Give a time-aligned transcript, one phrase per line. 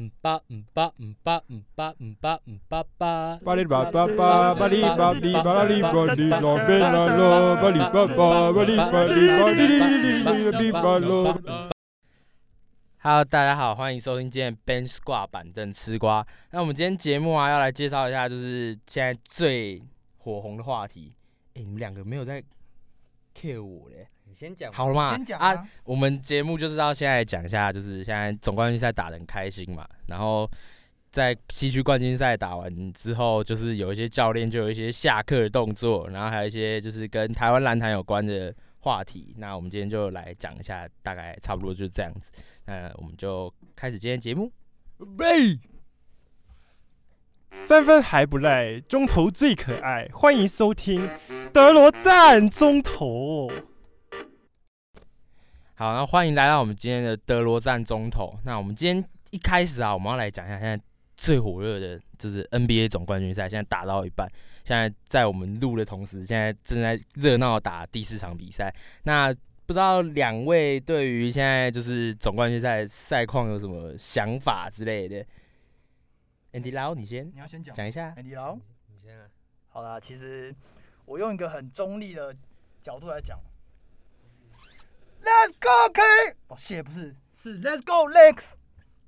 [0.00, 3.36] 嗯巴嗯巴嗯巴嗯巴嗯巴嗯巴巴。
[3.44, 11.36] 巴里巴巴巴巴里巴里巴里巴里拉贝拉拉巴里巴巴巴里巴里巴里里里里里巴罗。
[12.98, 16.24] Hello，大家好，欢迎收听今天 Ben Squad 板凳吃瓜。
[16.52, 19.82] 那我们今天节目啊，要来介绍一下，就是现在最
[20.18, 21.12] 火红的话题。
[21.54, 22.40] 哎、你们两个没有在
[23.34, 24.06] care 我嘞？
[24.28, 25.16] 你先讲，好了嘛？
[25.16, 30.48] 先讲啊啊，我们节目就是到现在讲一下，就是现在总冠军赛打得很开心嘛，然后
[31.10, 39.34] 在西区冠军赛打完之后，就是有一些教练就有一些下课的动作，然后还有一些就是跟台湾篮坛有关的话题。
[39.38, 42.30] 那我们今天就来讲一下，大概差不多就是这样子。
[42.66, 44.52] 那我们就开始今天节目。
[45.16, 45.58] 喂，
[47.50, 51.08] 三分还不赖，中投最可爱，欢迎收听
[51.50, 53.50] 德罗赞中投。
[55.78, 58.36] 好，那欢迎来到我们今天的德罗赞中投。
[58.42, 64.28] 那我们今天一开始啊，我们要来讲一下现在最火热的就是 NBA 总冠军赛，现在打到一半，
[64.64, 68.74] 现在在我们录的同时，现在正在热闹打第四场比赛。
[69.04, 69.32] 那
[69.66, 75.24] 不知道两位对于现在就是总冠军赛赛况有什么想法之类的
[76.54, 77.72] ？Andy Lau，你先你要先讲。
[77.76, 78.12] 讲一下。
[78.16, 79.28] Andy Lau，，你先啊。
[79.68, 80.52] 好啦，其实
[81.04, 82.34] 我用一个很中立的
[82.82, 83.38] 角度来讲
[85.22, 86.02] ，Let's go K，
[86.48, 88.50] 哦，谢不是，是 Let's go Lex，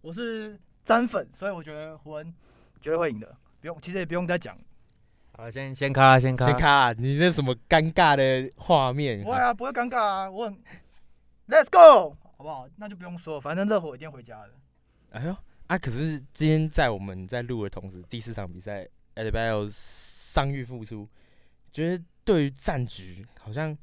[0.01, 2.35] 我是詹粉，所以我觉得湖人
[2.81, 4.59] 绝对会赢的，不用，其实也不用再讲，
[5.33, 6.47] 好了，先先卡，先卡。
[6.47, 9.31] 先看啊，你那什么尴尬的画面不？
[9.31, 10.55] 会啊，不会尴尬啊，我很
[11.49, 12.69] Let's go，好不好？
[12.77, 14.51] 那就不用说，反正热火一定回家的。
[15.11, 15.37] 哎呦
[15.67, 15.77] 啊！
[15.77, 21.09] 可是今天在我们在录的同时，第四场比赛 a d b a o 伤愈复出，
[21.73, 23.77] 觉得对于战局好像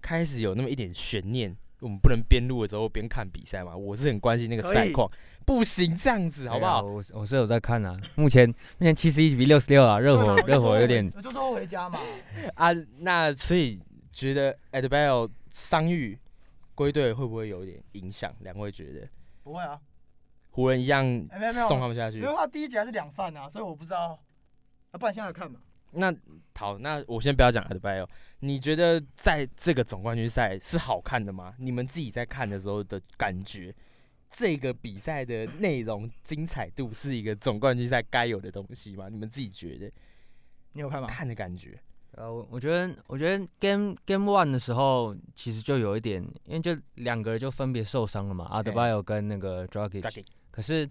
[0.00, 1.56] 开始有那么一点悬念。
[1.82, 3.76] 我们不能边录的时候边看比赛嘛？
[3.76, 5.10] 我是很关心那个赛况，
[5.44, 6.80] 不行这样子好不好？
[6.82, 11.98] 我我是有在看啊，目前目前七十一比六十六啊，热火热火有点，我就说会回家嘛。
[12.54, 13.80] 啊，那所以
[14.12, 16.18] 觉得 a d b a y o 伤愈
[16.74, 18.32] 归队会不会有点影响？
[18.40, 19.08] 两位觉得
[19.42, 19.78] 不会啊，
[20.50, 21.04] 湖人一样
[21.68, 22.32] 送他们下去因为？
[22.34, 24.18] 他第一节还是两犯啊，所以我不知道。
[24.92, 25.58] 啊，不然现在看嘛。
[25.92, 26.14] 那
[26.54, 28.08] 好，那我先不要讲 a d b a y o
[28.40, 31.54] 你觉得在这个总冠军赛是好看的吗？
[31.58, 33.74] 你们自己在看的时候的感觉，
[34.30, 39.08] 这个比赛的内容精彩度是一个总冠军赛该有的东西吗？
[39.08, 39.90] 你们自己觉得
[40.72, 41.08] 你有看吗？
[41.08, 41.78] 看的感觉？
[42.12, 50.88] 呃，我我觉得我觉得 game game one 的时候其实就有一点，因为就两个人就分别受伤了嘛，阿德巴约跟那个 Dragic，可是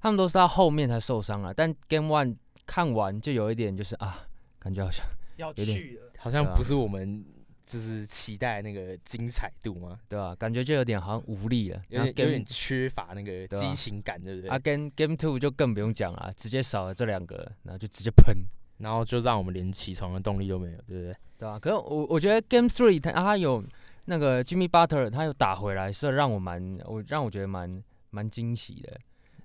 [0.00, 4.27] 他们都是到后面才受伤了，但 game one 看完就有一点就是啊，
[4.58, 6.12] 感觉好像要有点去了。
[6.18, 7.24] 好像不是我们
[7.64, 9.98] 就是期待那个精彩度吗？
[10.08, 11.82] 对吧、感觉就有点好像无力了。
[11.88, 14.50] 有然后点有点缺乏那个激情感，对不对？
[14.50, 18.34] 啊 game game two 就更不用讲了，直接少了这两个，然后就直接喷。
[18.78, 21.16] 然后就让我们连起床的动力都没有，对不对？
[21.36, 23.64] 对啊，可是我我觉得 Game Three 它它有
[24.04, 28.96] 那个 Jimmy Butler 他有打回来，是让我蛮我让我觉得蛮蛮惊喜的。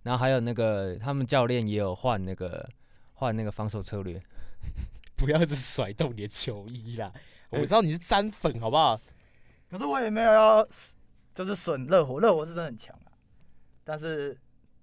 [0.03, 2.69] 然后还有那个他们教练也有换那个
[3.13, 4.21] 换那个防守策略，
[5.23, 7.11] 不要一直甩动你的球衣啦！
[7.49, 8.99] 我知道你是沾粉，好不好？
[9.69, 10.67] 可是我也没有要，
[11.33, 13.11] 就是损热火，热火是真的很强啊。
[13.83, 14.37] 但是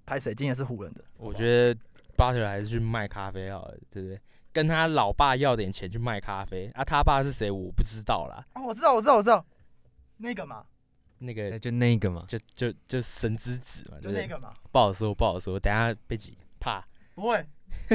[0.06, 1.78] 拍谁今年是湖人的，我觉得
[2.16, 4.20] 巴特勒还是去卖咖啡好了，对不对？
[4.52, 8.44] 跟他老爸要点钱去卖咖啡啊，他爸是谁我不知道啦。
[8.54, 9.44] 啊，我知道，我知道，我知道，
[10.16, 10.64] 那个嘛，
[11.18, 13.98] 那个就那个嘛，就就就神之子嘛？
[14.00, 16.84] 就那个嘛，不好说，不好说，等下被挤怕。
[17.14, 17.46] 不会，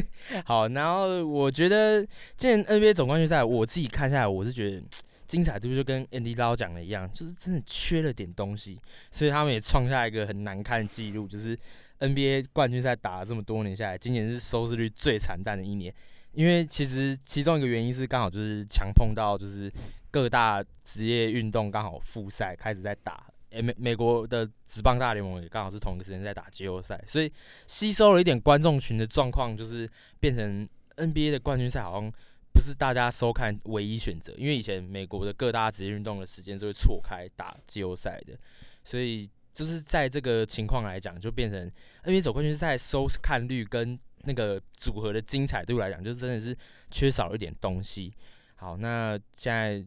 [0.45, 2.05] 好，然后我觉得
[2.37, 4.81] 今年 NBA 总冠军赛，我自己看下来，我是觉得
[5.27, 8.79] 精彩度就跟 Andy Lau 讲的一样，就是真的缺了点东西，
[9.11, 11.57] 所以他们也创下一个很难看的记录，就是
[11.99, 15.93] NBA 冠军赛打了这么多年下来，今年是收视率最惨淡的一年。
[16.33, 19.71] 因为其实其中一个原因是刚好就是强碰到就是
[20.11, 23.25] 各大职业运动刚好复赛开始在打，
[23.55, 27.31] 诶美美国的职棒大联盟也刚好是同一个时间在打季后赛，所以
[27.67, 30.67] 吸收了一点观众群的状况，就是变成
[30.97, 32.11] NBA 的冠军赛好像
[32.53, 38.37] 不是大家收看唯一选择，因为以前美国的各大职业运动的时间是会错开打季后赛的，
[38.83, 41.71] 所以就是在这个情况来讲，就变成
[42.03, 46.57] NBA 总冠军赛收看率跟那个组合的精彩度来讲，就真的是
[46.91, 48.13] 缺少一点东西。
[48.55, 49.85] 好，那现在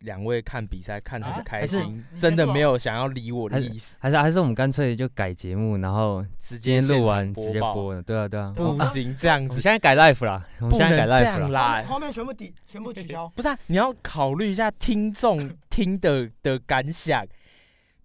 [0.00, 8.02] 两位看比赛看的是啊开还是心，你真的没有想要理我的意思，还是还是我们干脆就改节目，然后直接录完直接播了。
[8.02, 11.48] 对啊对啊，不行这样子我们，现在改 live 啦，我现在改啦。
[11.48, 11.82] 啦。
[11.88, 13.28] 后面全部抵，全部取消。
[13.34, 17.26] 不是啊，你要考虑一下听众听的的感想，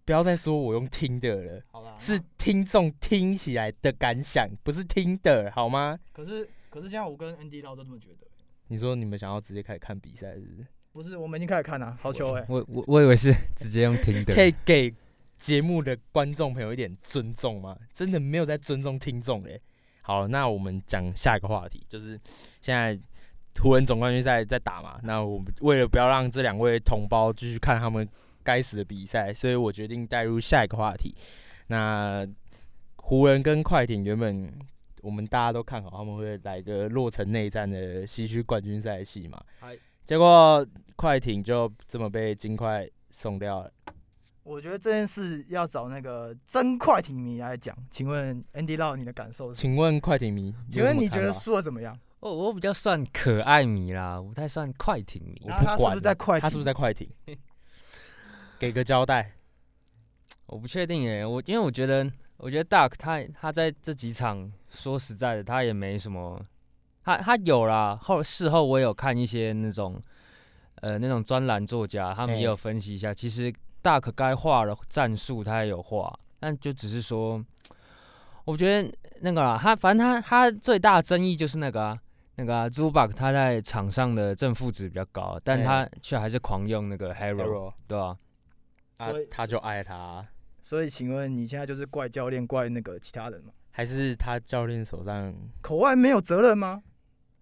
[0.06, 5.98] 不不要再说我用听的了，好啦，是听众听起来的感想，不是听的好吗？
[6.12, 8.28] 可是可是现在我跟 Andy 老都这么觉得，
[8.68, 10.68] 你说你们想要直接开始看比赛，是不是？
[10.94, 14.94] 不是我们已经开始看了，好球哎、我我我以为是 直接用听的可，以给
[15.38, 17.78] 节目的观众朋友一点尊重吗？
[17.94, 19.60] 真的没有在尊重听众欸。
[20.02, 22.20] 好，那我们讲下一个话题，就是
[22.60, 23.00] 现在
[23.60, 25.00] 湖人总冠军赛在打嘛。
[25.04, 28.08] 那我们为了不要让这两位同胞继续看他们
[28.44, 31.16] 该死的比赛，所以我决定带入下一个话题。
[31.68, 32.28] 那
[32.98, 34.52] 湖人跟快艇原本
[35.02, 39.76] 我们大家都看好他们会来个落成内战的西区冠军赛戏嘛嗨，
[40.12, 40.68] 结果
[40.98, 43.72] 快艇就这么被金块送掉了。
[44.44, 47.74] 我觉得这件事要找那个真快艇迷来讲。
[47.90, 49.62] 请问 Andy Lau，你的感受是？
[49.62, 51.98] 请问快艇迷，请问你觉得输的怎么样？
[52.20, 55.42] 哦，我比较算可爱迷啦，我不太算快艇迷。
[55.46, 57.10] 我不管他是不是在快艇他是不是在快艇？
[58.60, 59.32] 给个交代。
[60.48, 66.46] 我不确定耶，我因为我觉得，我觉得 Duck 他他在这几场，说实在的，他也没什么，
[67.04, 67.98] 他他有啦。
[68.02, 70.02] 后事后我也有看一些那种，
[70.76, 73.54] 呃，那种专栏作家，他们也有分析一下，其实
[73.84, 77.44] Duck 该画的战术他也有画，但就只是说，
[78.46, 81.98] 我觉得那个啦，他反正他他最大的争议就是那个啊。
[82.36, 88.18] 那个、啊、Zubac 他在场上的正负值比较高，但他却还是狂用那个 Hero，Hero 对吧、
[88.98, 90.26] 啊所以，他就爱他，
[90.64, 93.52] 所以请问你现在就是怪教练怪那个其他人吗？
[93.70, 95.36] 还是他教练手上？
[95.62, 96.82] 口外没有责任吗？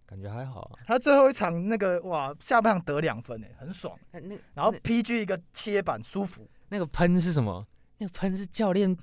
[0.09, 0.79] 感觉还好啊。
[0.87, 3.95] 他最后一场那个哇，下半场得两分哎，很爽。
[4.11, 7.63] 那那然后 PG 一个切板舒服，那个喷是什么？
[7.99, 8.97] 那个喷是教练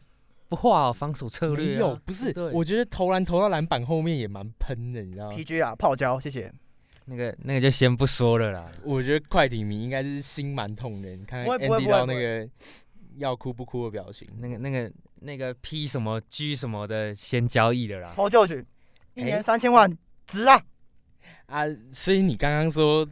[0.48, 2.50] 不画、哦、防守策略、啊，没有，不是对。
[2.52, 6.52] 我觉得投篮投到篮板后面也蛮喷的，你知道吗？PG 啊泡椒，谢谢。
[7.04, 8.68] 那个那个就先不说了啦。
[8.82, 11.14] 我觉得快艇迷应该是心蛮痛的。
[11.14, 12.48] 你看不会不会 Andy 不会不会到那个
[13.18, 18.12] 要哭不哭的表情，那个那个那个 P 什么 G 什么的，先交易的啦。
[18.16, 18.64] 投就去，
[19.14, 19.88] 一年哎三千万
[20.26, 20.60] 值啊！
[21.46, 23.06] 啊，所以你刚刚说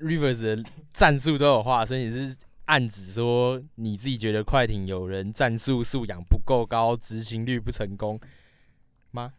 [0.00, 2.36] Rivers 的战术都有话，所以你是
[2.66, 8.20] 暗指说你自己觉得快艇有人战术素养不够高，执行率不成功
[9.12, 9.32] 吗？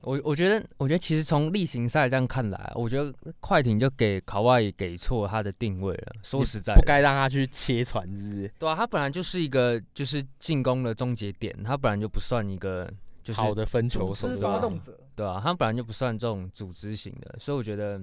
[0.00, 6.16] 我我觉得我觉得其实从例行赛这样看来，我觉得快艇就给卡哇伊给错他的定位了。
[6.24, 8.52] 说实在，不该让他去切传，是不是？
[8.58, 18.00] 对啊，他本来就是一个就是进攻的终结点，他本来就不算一个就是好的分球手对吧发动者，对啊，他本来就不算这种组织型的，所以我觉得，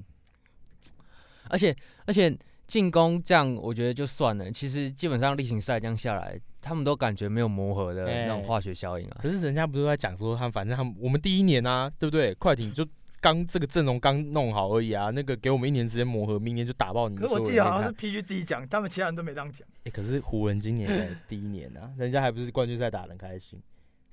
[1.50, 1.76] 而且
[2.06, 2.36] 而且
[2.68, 4.52] 进攻这样，我觉得就算了。
[4.52, 9.18] 其实基本上例行赛这样下来，他们都感觉没有磨合的那种哎化学效应啊。
[9.22, 12.34] 可是人家不是在讲说他们，反正他们我们第一年啊，对不对？
[12.36, 12.88] 快艇就
[13.20, 17.28] 刚这个阵容刚弄好而已啊，那个给我们一年时间磨合，明年就打爆你可。
[17.28, 19.68] 是我记得好像是 PG 自己讲，他们其他人都没这样讲。
[19.86, 23.60] 欸可是湖人今年第一年啊，人家还不是冠军赛打得很开心，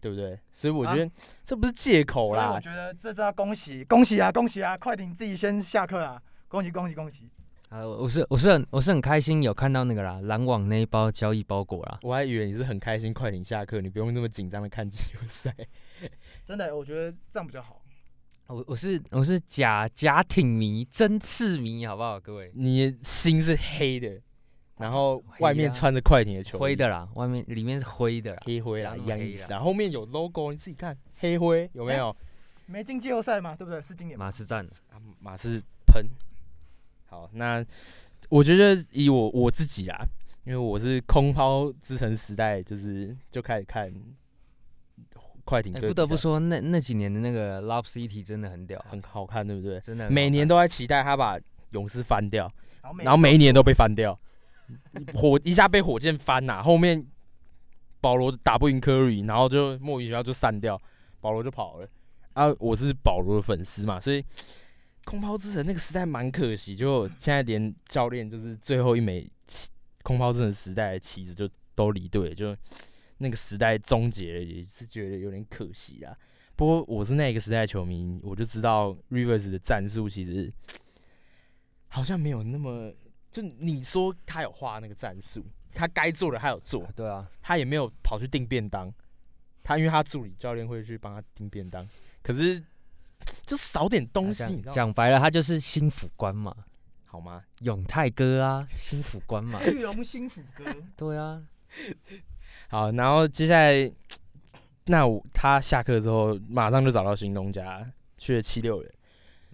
[0.06, 0.38] 对不对？
[0.52, 1.10] 所以我觉得
[1.44, 2.60] 这不是借口啦所以我。
[2.60, 4.78] 觉得这真要恭喜恭喜啊恭喜啊！
[4.78, 6.22] 快点自己先下课啊！
[6.46, 7.28] 恭喜恭喜恭喜！
[7.70, 11.98] 啊，我是我是很我是很开心有看到那个啦，篮网那一包交易包裹啦。
[12.02, 15.52] 我还以为你是很开心快艇下课，你不用那么紧张的看季后赛。
[16.46, 17.82] 真的，我觉得这样比较好。
[18.46, 22.52] 我我是我是假假挺迷，真刺迷，好不好，各位？
[22.54, 24.20] 你心是黑的，
[24.78, 28.42] 然后外面啊穿着快艇的球衣，灰的啦，外面里面是灰的啦。
[28.44, 29.58] 黑灰啦，一样意思啊。
[29.58, 32.14] 后面有 logo，你自己看，黑灰有没有？
[32.66, 33.80] 没进季后赛嘛，对不对？
[33.80, 34.18] 是今年？
[34.18, 36.04] 马刺战的，啊，马刺喷。
[37.06, 37.64] 好，那
[38.28, 40.04] 我觉得以我我自己啊，
[40.44, 43.92] 因为我是空抛之城时代，就是就开始看
[45.44, 49.78] 快艇哎、队、不得不，说，那那几年的那个 Love City 真的很屌，很好看，对不对？
[49.78, 51.38] 真的每年都在期待他把
[51.70, 52.52] 勇士翻掉，
[52.82, 54.18] 然后每然后每一年都被翻掉，
[55.14, 57.06] 火一下被火箭翻呐、后面
[58.00, 60.80] 保罗打不赢科瑞，然后就莫名其妙就散掉，
[61.20, 61.88] 保罗就跑了
[62.34, 62.54] 啊！
[62.58, 64.24] 我是保罗的粉丝嘛，所以
[65.04, 69.70] 空抛之神那个时代蛮可惜，就现在连教练就是最后一枚旗
[70.02, 72.56] 空抛之神时代的旗子就都离队，就
[73.18, 76.16] 那个时代终结了，也是觉得有点可惜啊。
[76.54, 80.52] 不过我是那个时代球迷，我就知道 Rivers 的战术其实
[81.88, 82.92] 好像没有那么，
[83.36, 88.90] 就你说他有画那个战术，他该做的他有做，对啊，他也没有跑去订便当，
[89.62, 91.86] 他因为他助理教练会去帮他订便当，
[92.22, 92.58] 可是
[93.44, 94.72] 就少点东西，讲你知道吗？
[94.74, 96.56] 讲白了，他就是新辅官嘛，
[97.04, 97.44] 好吗？
[97.60, 100.64] 永泰哥啊，新辅官嘛， 玉龙新辅哥，
[100.96, 101.42] 对啊，
[102.68, 103.92] 好，然后接下来，
[104.86, 108.90] 那我他下课之后马上就找到新东家，去了七六人。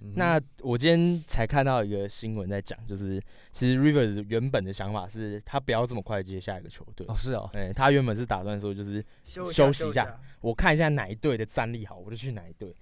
[0.02, 12.74] 嗯那我今天才看到一个新闻在讲，就是其实 Rivers 原本的想法是他不要这么快接下一个球队哦，是哦，哎、他原本是打算说就是休休息一下我看一下哪一队的战力好，我就去哪一队。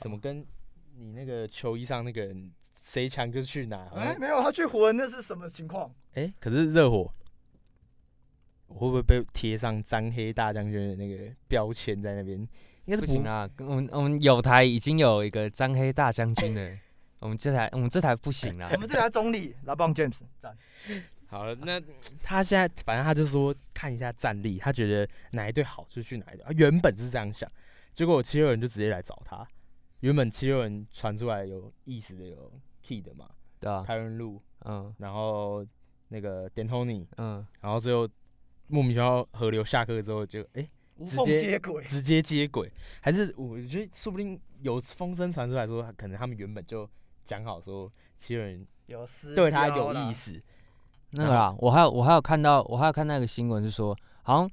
[0.00, 0.44] 怎么跟
[0.96, 2.50] 你那个球衣上那个人
[2.82, 3.88] 谁强就去哪？
[3.94, 5.94] 哎，没有，他去湖人那是什么情况？
[6.14, 7.12] 哎、可是热火，
[8.66, 12.48] 我会不会被贴上张黑大将军的那个标签在那边？
[12.90, 16.78] 应该是不行啊，我们我们有台已经有一个张黑大将军了，
[17.20, 20.56] 我们这台我们这台不行啊我，们这台中立，拉邦 James 赞。
[21.28, 21.80] 好了，那
[22.20, 26.44] 他现在反正他就说看一下战力，他觉得哪一队好就去哪一队。
[26.44, 27.48] 啊，原本是这样想，
[27.94, 29.46] 结果七六人就直接来找他。
[30.00, 32.50] 原本七六人传出来有意思的有
[32.82, 33.30] Key 的嘛，
[33.60, 35.64] 对啊，泰伦路，嗯然后
[36.08, 38.08] 那个 D'Antoni，嗯，然后最后
[38.66, 40.68] 莫名其妙河流下课之后就哎、
[41.00, 46.88] 无缝直接接轨，直接接轨，还是我觉得说不定有风声传出来说，可能他们原本就
[47.24, 50.40] 讲好说七六人有私对他有意思。
[51.12, 54.50] 那个啦，我还有我还有看到我还有看那个新闻是说，好像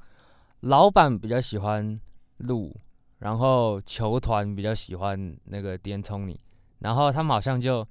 [0.62, 2.00] 老板比较喜欢
[2.38, 2.74] 鹿，
[3.20, 6.40] 然后球团比较喜欢那个 d 聪 y
[6.80, 7.88] 然后他们好像就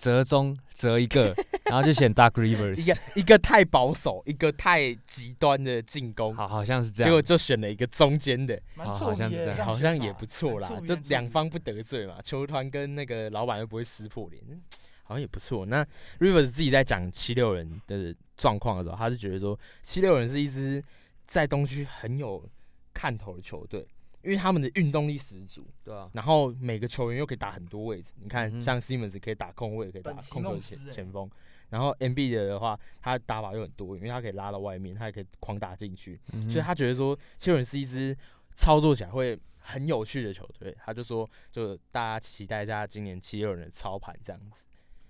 [0.00, 1.34] 折中折一个，
[1.66, 9.58] 然后就选 Dark 一 Rivers，一个一个太保守，一个太极端的进攻，好好像是这样，结果就选了一个中间的，好像是这样。
[9.58, 14.62] 样好像也不错啦，就两方不得罪嘛，球团跟那个老板又不会撕破脸，嗯
[15.02, 15.66] 好像也不错。
[15.66, 15.84] 那
[16.18, 20.82] Rivers 自己在讲七六人的状况的时候，他是觉得说七六人是一支
[21.26, 22.48] 在东区很有
[22.94, 23.86] 看头的球队，
[24.22, 28.12] 因为他们的运动力十足，对啊，然后每个球员又可以打很多位置。
[28.16, 31.28] 你看，嗯像 Simmons 可以打控卫，可以打控球前前锋，
[31.70, 36.20] 然后 MB 的的话，他打法又很多，因为他可以拉到外面，他也可以狂打进去。
[36.32, 38.16] 嗯所以他觉得说七六人是一支
[38.54, 44.62] 操作起来会很有趣的球队，他就说就大家期待一下今年七六人的操盘这样子。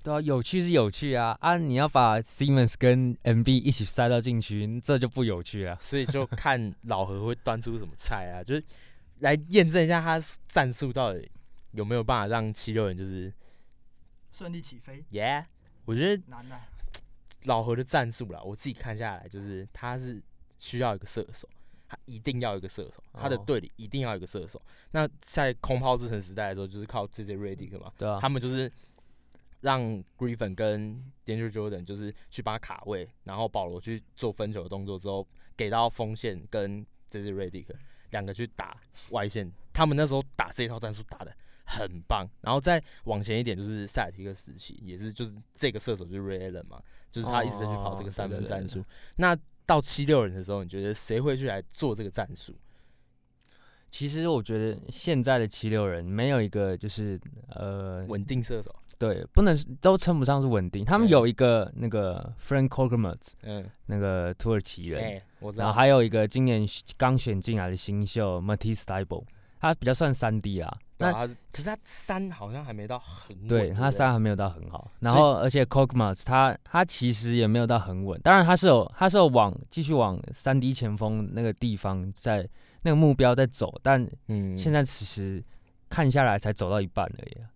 [0.02, 1.58] 对啊，有趣是有趣啊啊！
[1.58, 5.76] 你要把 Simmons 跟 MB 一起塞到禁区，这就不有趣了。
[5.78, 8.64] 所以就看老何会端出什么菜啊，就是
[9.20, 11.30] 来验证一下他战术到底
[11.72, 13.32] 有没有办法让七六人就是
[14.32, 15.46] 顺利起飞，耶。
[15.86, 16.60] 我觉得难呐。
[17.44, 20.22] 老何的战术啦，我自己看下来就是他是
[20.58, 21.48] 需要一个射手，
[21.88, 24.60] 他一定要一个射手，他的哦队里一定要一个射手。
[24.90, 28.70] 那在空抛之城时代的时候，就是靠 JJ Redick 嘛，对啊，他们就是
[29.62, 29.82] 让
[30.18, 37.66] Griffin 跟 d a n g e r Jordan 就是去帮他卡位，然后保罗去做分球的动作之后，给到锋线跟 JJ Redick
[38.10, 38.76] 两个去打
[39.10, 39.50] 外线。
[39.72, 48.84] 他们那时候打这一套战术打的很棒，然后再往前一点就是塞尔提克时期，也是就是这个射手就是 Ray Allen 嘛，就是他一直在去跑这个哦三分战术。
[49.16, 52.54] 那到七六人的时候，你觉得谁会去来做这个战术？
[53.90, 60.84] 其实我觉得现在的七六人没有一个就是呃稳定射手，对，不能都称不上是稳定。
[60.84, 66.66] 他们有一个那个 Frank k o g e r m a t 嗯，那个土耳其人，哎、我知然后道，还有一个今年
[66.98, 69.24] 刚选进来的新秀 Matisse t i b l
[69.58, 70.70] 他比较算三 D 啊。
[70.98, 82.46] 那可是他三好像还没到很稳对不他三还没有到很好，然所以后而且 k o g e r m a t 他他其实也没有到很稳，当然他是有他是有往继续往三 D 前锋那个地方在
[82.82, 85.42] 那个目标在走，但嗯，现在其实
[85.88, 87.48] 看下来才走到一半而已啊。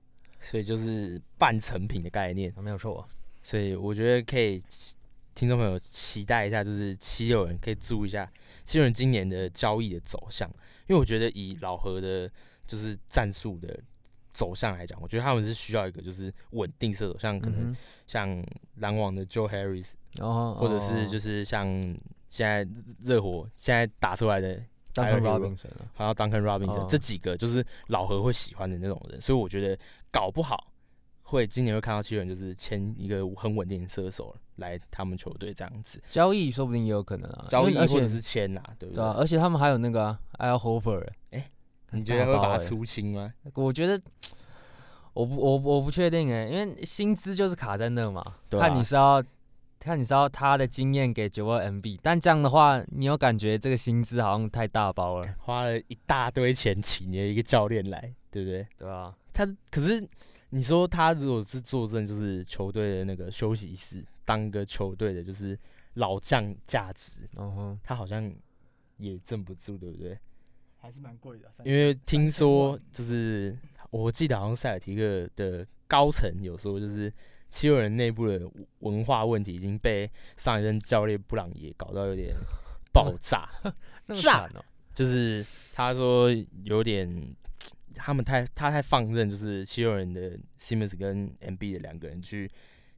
[0.44, 3.08] 所以就是半成品的概念，没有错，
[3.42, 4.62] 所以我觉得可以
[5.34, 8.30] 听众朋友期待一下，就是七六人可以注意一下
[8.64, 10.48] 七六人今年的交易的走向，
[10.86, 12.30] 因为我觉得以老何的
[12.66, 13.78] 就是战术的
[14.32, 18.44] 走向来讲，我觉得他们是需要一个就是稳定射手，像可能嗯像
[18.76, 19.86] 篮网的 Joe Harris，
[20.56, 21.66] 或者是就是是像
[22.28, 22.68] 现在
[23.02, 24.60] 热火现在打出来的
[24.92, 25.90] Duncan Robinson 啊。
[25.94, 26.86] 还有 Duncan Robinson、哦。
[26.88, 29.78] 这几个就是老何会喜欢的那种人，所以我觉得
[30.14, 30.68] 搞不好
[31.24, 39.02] 会今年会看到七人就是签一个很稳定的射手来他们球队这样子，交易说不定也有可能啊，交易而且或者是签呐、对不对？
[39.02, 41.50] 对啊，而且他们还有那个啊 Al Horford，哎
[41.88, 43.32] 很你觉得会把他出清吗？
[43.54, 44.00] 我觉得
[45.14, 49.20] 我不我我不确定哎，因为薪资就是卡在那嘛，看你是要
[49.80, 58.66] 看你是要他的经验给九二 MB，但这样的话，你有感觉这个薪资好像太大包了，花了一大堆钱请了一个教练来，对不对？
[58.78, 59.14] 对吧？
[59.34, 60.08] 他可是
[60.50, 65.58] 你说他如果是坐镇就是球队的那个休息室，当个球队的就是
[65.94, 68.32] 老将价值，嗯哼，他好像
[68.96, 70.16] 也镇不住，对不对？
[70.78, 71.50] 还是蛮贵的。
[71.64, 73.56] 因为听说就是
[73.90, 77.12] 我记得好像塞尔提克的高层有说，就是
[77.48, 78.40] 七六人内部的
[78.80, 82.34] 文化问题已经被上一任教练布朗也搞到有点
[82.92, 83.48] 爆炸，
[84.06, 86.30] 那么是啊惨哦，就是他说
[86.64, 87.34] 有点
[87.94, 92.50] 他们太他太放任，就是七六人的 Simmons 跟 MB 的两个人去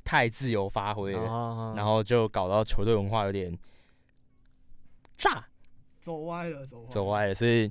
[0.04, 3.56] 太自由发挥了，哦然后就搞到球队文化有点
[5.16, 5.44] 炸
[6.00, 7.04] 走歪了，走歪了走。
[7.04, 7.70] 歪了，所以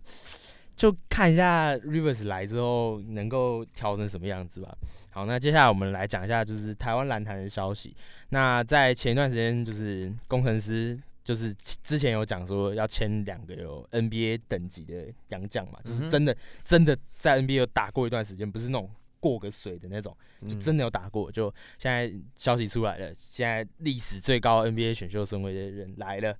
[0.75, 4.75] 就看一下 Rivers 来之后能够调成什么样子吧。
[5.11, 7.95] 好，那接下来我们来讲一下就是台湾篮坛的消息。
[8.29, 18.87] 那在前一段时间，就是工程师就是之前有讲说要签两个有 NBA 等级的洋将嘛，就是真的真的在 NBA 有打过一段时间，不是那种
[19.19, 20.15] 过个水的那种，
[20.47, 21.31] 就嗯真的有打过。
[21.31, 26.37] 就现在消息出来了，现在历史最高 NBA 选秀顺位的人来了，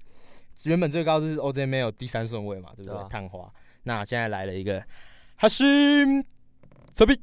[0.65, 3.10] 原本最高是 OJ Mail 第三顺位嘛，对不对？
[3.10, 3.51] 探花，
[3.84, 4.86] 那现在来了一个
[5.38, 5.63] 哈希
[6.94, 7.20] 泽比，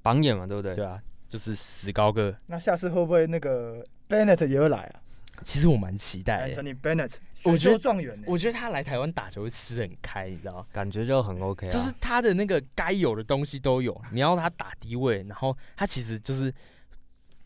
[0.00, 0.74] 榜眼嘛，对不对？
[0.74, 2.34] 对啊，就是石高个。
[2.46, 5.02] 那下次会不会那个 Bennett 也会来啊
[5.42, 8.22] 其实我蛮期待的，？Anthony Bennett，我觉得状元。
[8.26, 10.66] 我觉得他来台湾打球会吃的很开，你知道吗？
[10.72, 11.70] 感觉就很 OK 啊。
[11.70, 13.98] 就是他的那个该有的东西都有。
[14.12, 16.52] 你要他打低位，然后他其实就是，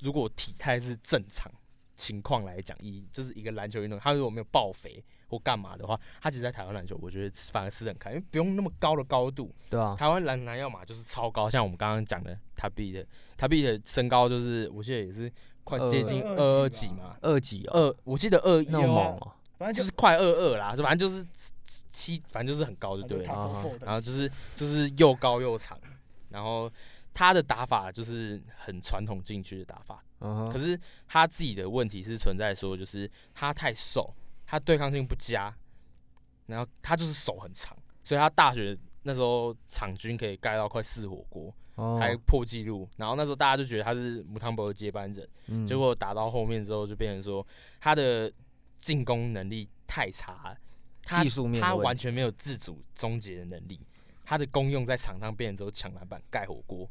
[0.00, 1.50] 如果体态是正常
[1.96, 9.54] 情况来讲，以就是一个篮球运动员，他如果没有爆肥或干嘛的话，他其实在台湾篮球，我觉得反而吃得很开，因为不用那么高的高度。
[9.70, 13.06] 对啊，台湾篮篮要么就是超高，像我们刚刚讲的他比的，
[13.36, 15.32] 他比的身高就是我记得也是
[15.64, 19.32] 快接近二二二几嘛，二几哦，二我记得二一那么猛哦。
[19.58, 21.24] 反正就是快二二啦，就反正就是
[21.90, 23.32] 七，反正就是很高就对了。
[23.32, 25.78] 啊然后就是就是又高又长，
[26.30, 26.68] 然后
[27.14, 30.76] 他的打法就是很传统禁区的打法，嗯哼，可是
[31.06, 34.12] 他自己的问题是存在说，就是他太瘦，
[34.44, 35.54] 他对抗性不佳，
[36.46, 42.88] 然后他就是手很长，所以他大学那时候场均可以盖到快四火锅，哦还破纪录。
[42.96, 47.46] 然后那时候大家就觉得他是姆汤博的接班人，嗯结果打到后面之后就变成说
[47.80, 48.32] 他的
[48.78, 50.58] 进攻能力太差了，
[51.02, 53.80] 他技术面他完全没有自主终结的能力，
[54.24, 56.88] 他的功用在场上变成之后抢篮板、盖火锅，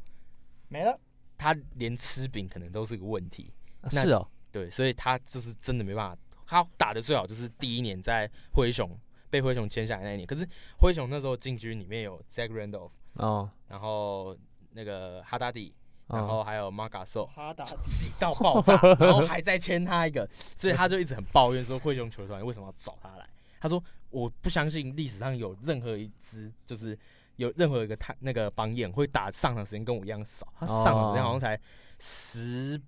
[0.68, 0.98] 没了。
[1.38, 3.52] 他连吃饼可能都是个问题。
[3.80, 6.16] 啊那是哦，对，所以他就是真的没办法。
[6.46, 8.96] 他打的最好就是第一年在灰熊
[9.28, 10.48] 被灰熊签下来那一年，可是
[10.78, 14.36] 灰熊那时候禁区里面有 Zach Randolph，哦，然后
[14.72, 15.74] 那个哈达迪，
[16.08, 16.18] 哦。
[16.18, 23.28] 然后还有 m a r g a s o 哈达挤到爆炸，然后还在签他一个，所以他就一直很抱怨说灰熊球团为什么要找他来。
[23.60, 26.98] 他说我不相信历史上有任何一支就是
[27.36, 31.58] 有任何一个他那个榜眼会打上场时间跟我一样少，他上场时间好像才
[32.00, 32.80] 十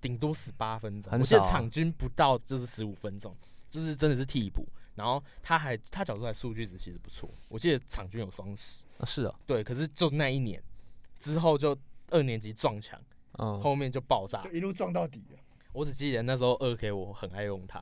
[0.00, 1.50] 顶多十八分钟，我记得少啊。
[1.50, 3.36] 场均不到就是十五分钟，
[3.70, 4.66] 就是真的是替补。
[4.94, 10.62] 然后他还他缴出来数据值其实不错，我记得场均有双十，啊是啊，对，可是就那一年
[11.22, 11.76] 之后就
[12.10, 13.00] 二年级撞墙，
[13.38, 14.50] 嗯，后面就爆炸就。
[14.50, 15.38] 一路撞到底了。
[15.72, 17.80] 我只记得那时候二 K 我很爱用它，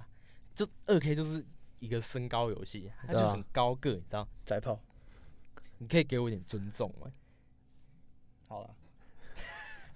[0.54, 1.42] 就二 K 就是
[1.78, 4.28] 一个身高游戏，它就啊很高个，你知道？
[4.44, 4.78] 宅炮，
[5.78, 7.10] 你可以给我一点尊重吗？
[8.46, 8.76] 好了。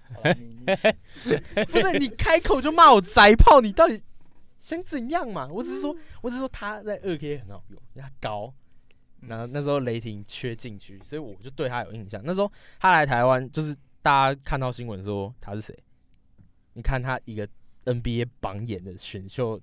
[0.14, 4.02] 好了你你 不是你开口就骂我宅炮，你到底
[4.58, 5.46] 想怎样嘛？
[5.52, 8.52] 我只是说，我只是说他在二 K 很好用，因为他高。
[9.28, 12.20] 然后那时候雷霆缺禁区，所以我就对他有印象。
[12.24, 15.76] 那时候他来台湾，就是大家看到新闻说他是谁，
[16.74, 17.48] 你看他一个
[17.84, 19.60] NBA 榜眼的选秀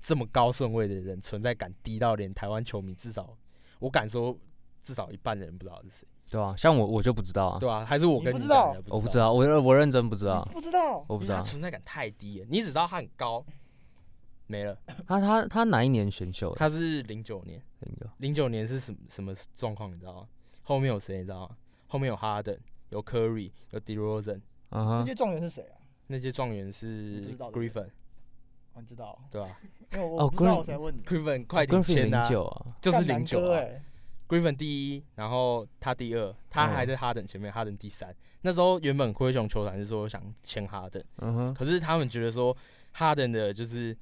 [0.00, 3.36] 这么高顺位的人，存在感低到连台湾球迷至少
[3.78, 4.36] 我敢说
[4.82, 12.46] 至少一半的人不知道是谁，对啊，像我我就不知道啊，对啊，还是我跟你讲的我不知道，我我认真不知道你，不知道，我不知道他存在感太低了。
[12.48, 13.44] 你只知道他很高，
[14.50, 14.76] 没了。
[15.06, 16.56] 他他他哪一年选秀的？
[16.56, 19.92] 他是零九年，零九零九年是什么什么状况？
[19.92, 20.28] 你知道吗？
[20.62, 21.56] 后面有谁你知道吗？
[21.86, 22.56] 后面有哈登，
[22.88, 25.78] 有 Curry，有 DeRozan，嗯哼，那些状元是谁啊？
[26.08, 27.88] 那些状元不是知道 Griffin，
[28.74, 29.60] 我知道，对吧
[29.92, 31.02] 因为哦我不知道，Griffin- 我才问你。
[31.02, 33.42] ？Griffin 快点签的啊，九啊，就是干零九啊。
[33.42, 33.82] 哥哎
[34.28, 38.12] ，Griffin 第一，然后他第二，他还在哈登前面，哈登第三。
[38.42, 42.56] 那时候原本灰熊球团是说想签哈登，嗯哼，可是他们觉得说
[42.92, 43.96] 哈登的就是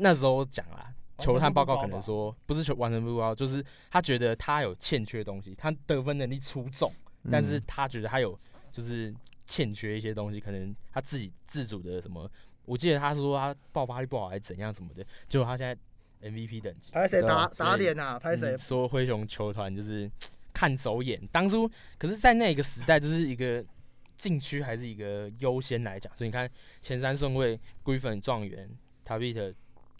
[0.00, 6.92] 那时候讲啦，球探报告可能说不是球完全不高，就是他觉得他有欠缺东西，他得分能力出众，
[7.30, 8.38] 但是嗯他觉得他有
[8.72, 9.14] 就是
[9.46, 12.30] 欠缺一些东西，可能他自己自主的什么，
[12.64, 15.76] 我记得他说他爆发力不好还是怎样什么的，结果他现在
[16.28, 18.18] MVP 等级，拍谁打打脸啊？
[18.18, 18.58] 拍谁嗯？
[18.58, 20.10] 说灰熊球团就是
[20.52, 23.64] 看走眼，当初可是，在那个时代就是一个
[24.16, 28.70] 禁区还是一个优先来讲，所以你看前三顺位，Gri 芬状元
[29.04, 29.52] 塔比特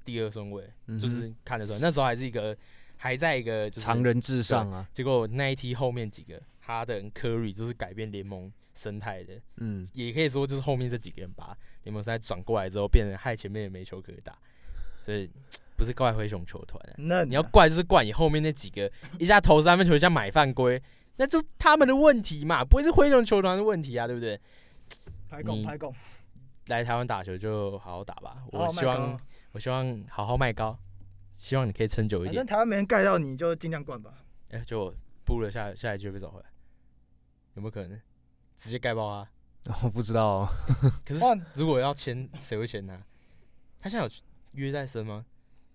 [0.05, 2.57] 第二顺位，嗯就是看得出来，那时候还是一个
[2.97, 14.39] 还在一个就是常人至上啊，结果那一梯后面几个哈登、科瑞就是改变联盟生态的，嗯，也可以说就是后面这几个人把联盟赛转过来之后，变成害前面也没球可以打，
[15.05, 15.31] 所以
[15.77, 20.81] 不是怪灰熊球团、啊，嫩啊，你要怪就是怪你后面那几个一下投三分球，一下买犯规，
[21.17, 24.39] 那就他们的问题嘛，不会是灰熊球团的问题啊，对不对？
[25.29, 25.95] 排拱你排拱，
[26.67, 29.21] 来台湾打球就好好打吧，我希望高
[29.53, 30.79] 我希望好好卖高，
[31.35, 32.47] 希望你可以撑久一点反正。
[32.47, 34.15] 台湾没人盖到你就尽量灌吧。
[34.51, 36.47] 哎、就布了下下一季会被找回来，
[37.55, 38.01] 有没有可能
[38.59, 39.31] 直接盖爆啊？
[39.83, 40.49] 我不知道哦，
[41.05, 43.01] 可是哇如果要签，谁会签他？
[43.81, 44.11] 他现在有
[44.53, 45.25] 约在身吗？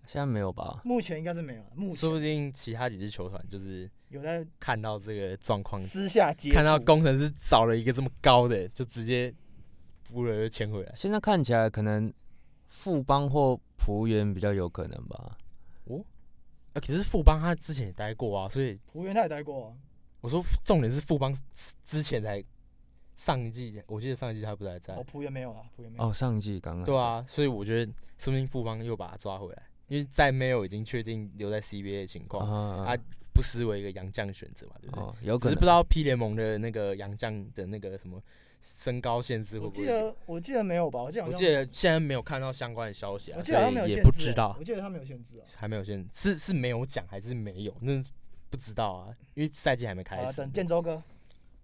[0.06, 0.80] 现在没有吧？
[0.84, 9.34] 目前应该是没有了，目说不定其他几支球团就是有在看到这个状况，私下接，看到工程师找了一个这么高的，就直接
[10.04, 10.92] 布了就签回来。
[10.94, 12.12] 现在看起来可能
[12.76, 15.38] 富邦或浦原比较有可能吧。
[15.84, 16.04] 哦
[16.74, 19.72] 啊，可是富邦他之前也待过啊，所以浦原他也待过啊，
[20.20, 21.34] 我说重点是富邦
[21.86, 22.44] 之前才
[23.14, 26.04] 上一季，我记得上一季他不是还在哦，，浦原没有啊，浦原没有。
[26.04, 32.96] 哦，上一季刚刚对啊，所以我觉得说不定富邦又把他抓回来，因为在没有已经确定留在 CBA 的情况，啊啊
[33.32, 35.02] 不失为一个洋将选择嘛，对不对？
[35.02, 38.22] 哦，有可能可是不知道 P 联盟的那个洋将的那个什么
[38.66, 40.00] 身高限制会我记不会有？
[40.10, 41.00] 得我记得没有吧？
[41.02, 45.46] 我记得我记得现在没有看到相关的消息啊，所我记得好像没有也限制欸不知道我，记得他没有限制啊。
[45.54, 47.72] 还没有限，是是没有讲还是没有？
[47.80, 48.02] 那
[48.50, 50.52] 不知道啊，因为赛季还没开啊，始等。
[50.52, 51.00] 建州哥，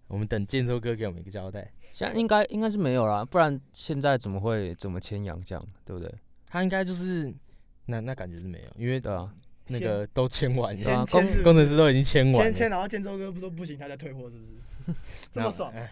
[0.07, 1.71] 我们等建州哥给我们一个交代。
[1.91, 6.11] 现在应该应该是没有啦，不然现在怎么会怎么签杨将，对不对？
[6.47, 7.33] 他应该就是
[7.85, 9.33] 那那感觉是没有，因为对啊，
[9.67, 12.43] 那个都签完对啊了，公先签是不是工程师都已经签完了。
[12.43, 14.97] 签签，然后建州哥不说不行，他再退货是不是？
[15.31, 15.71] 这么爽？
[15.73, 15.89] 哎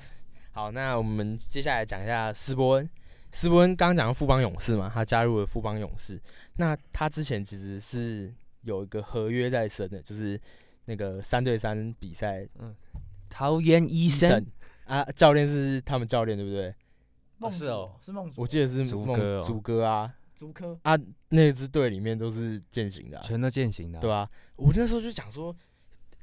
[0.53, 2.89] 好，那我们接下来讲一下斯伯恩。
[3.31, 6.21] 斯伯恩刚刚讲到富邦勇士嘛，他加入了富邦勇士。
[6.57, 8.33] 那他之前其实是
[8.63, 10.39] 有一个合约在身的，就是
[10.85, 12.75] 那个三对三比赛嗯
[13.29, 14.45] 桃园医生生
[14.83, 16.75] 啊，教练是他们教练对不对？
[17.37, 20.77] 梦是哦是梦祖，我记得是梦竹哥哦竹哥啊，竹科
[21.29, 25.55] 那支队里面都是践行的、啊，全都践行的、对啊，我那时候就讲说，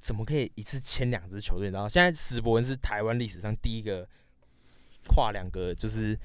[0.08, 1.68] 怎么可以一次签两支球队？
[1.68, 4.08] 然后现在史伯文是台湾历史上第一个
[5.06, 6.18] 跨两个就是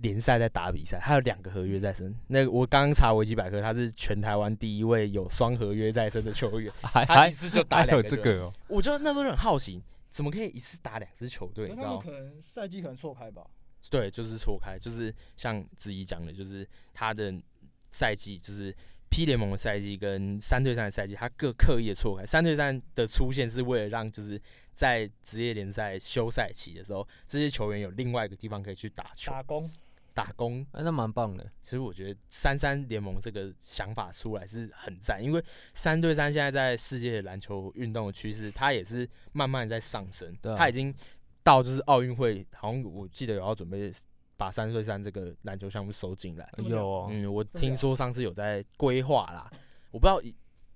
[0.00, 2.12] 联赛在打比赛，他有两个合约在身。
[2.26, 8.24] 那个我刚刚查维基百科，他是全台湾第一位有双合约在身的球员， 还他一次就打两个球队。
[8.24, 11.68] 这个哦，我就那时候很好奇，怎么可以一次打两支球队？
[11.68, 11.98] 你知道？
[11.98, 13.46] 可能赛季可能错开吧？
[13.88, 17.32] 对，就是错开，就是像子怡讲的，就是他的
[17.92, 18.74] 赛季，就是
[19.10, 22.24] P 联盟的赛季跟三对三的赛季，他各刻意的错开。
[22.24, 24.40] 三对三的出现是为了让就是
[24.74, 29.70] 在职业联赛休赛期的时候，这些球员有另外一个地方可以去打球、打工
[30.14, 30.64] 打工。
[30.72, 31.44] 哎，那蛮棒的。
[31.60, 35.44] 其实我觉得三三联盟这个想法出来是很赞，因为
[35.74, 40.32] 三对三现在在世界篮球运动的趋势，它也是慢慢在上升。
[40.40, 40.94] 对啊它已经
[41.42, 43.92] 到就是奥运会，好像我记得有要准备
[44.40, 46.50] 把三对三这个篮球项目收进来。
[46.56, 49.50] 有哦，嗯，我听说上次有在规划啦，
[49.92, 50.18] 我不知道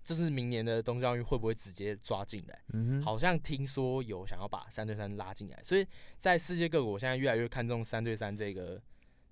[0.05, 2.61] 就是明年的东京奥运会不会直接抓进来。
[2.75, 5.87] 嗯，好像听说有想要把三对三拉进来，所以
[6.19, 8.79] 在世界各国现在越来越看重三对三这个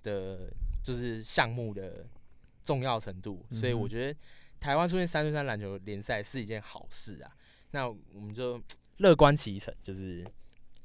[0.03, 0.51] 的，
[0.83, 2.07] 就是项目的
[2.65, 4.19] 重要程度，所以我觉得
[4.59, 7.31] 台湾出现三对三篮球联赛是一件好事啊。
[7.73, 8.59] 那我们就
[8.97, 10.27] 乐观其成，就是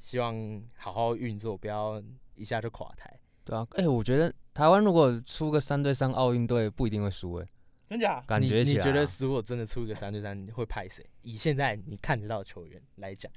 [0.02, 2.04] 希望好好运作，不要
[2.36, 3.18] 一下就垮台。
[3.48, 7.48] 对啊，哎、我觉得台湾如果出个三对三奥运队，不一定会输哎，
[7.88, 8.20] 真假？
[8.20, 11.10] 你感觉起来啊、你觉得如果真的出一个三对三，会派谁？
[11.22, 13.32] 以现在你看得到的球员来讲，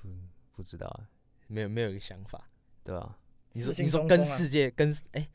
[0.00, 0.08] 不
[0.56, 1.04] 不知道啊，
[1.46, 2.48] 没有没有一个想法。
[2.82, 3.18] 对吧、
[3.52, 5.28] 你说四星你说跟锋啊世界跟哎、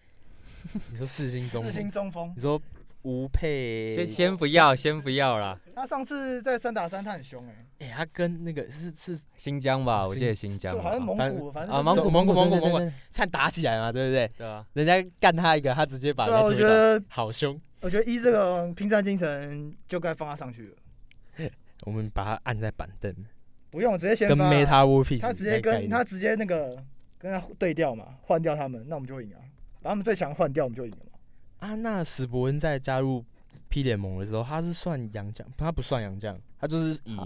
[0.90, 2.62] 你说四星中四锋星中锋你，说
[3.04, 14.32] 吴佩，先先不要，先不要啦，他上次在三打三他很凶哎，哎、他跟那个是是新疆吧，我记得新新疆好像蒙反古，反正啊，蒙古蒙古蒙古蒙古打起来嘛，对不对？
[14.38, 17.60] 对啊，人家干他一个，他直接把对啊，我人家推倒，觉得好凶。
[17.82, 21.50] 我觉得一这个拼战精神就该放他上去了，
[21.86, 23.12] 我们把他按在板凳，
[23.72, 26.78] 不用直接先跟发 Meta Piece 他直接跟他直接那个
[27.18, 29.42] 跟他对调嘛，换掉他们，那我们就赢啊，
[29.82, 30.98] 把他们最强换掉，我们就赢了
[31.62, 31.68] 嘛。
[31.68, 33.24] 啊，那史伯恩在加入
[33.70, 37.18] P 联盟的时候，他是算洋将，他不算洋将，他就是以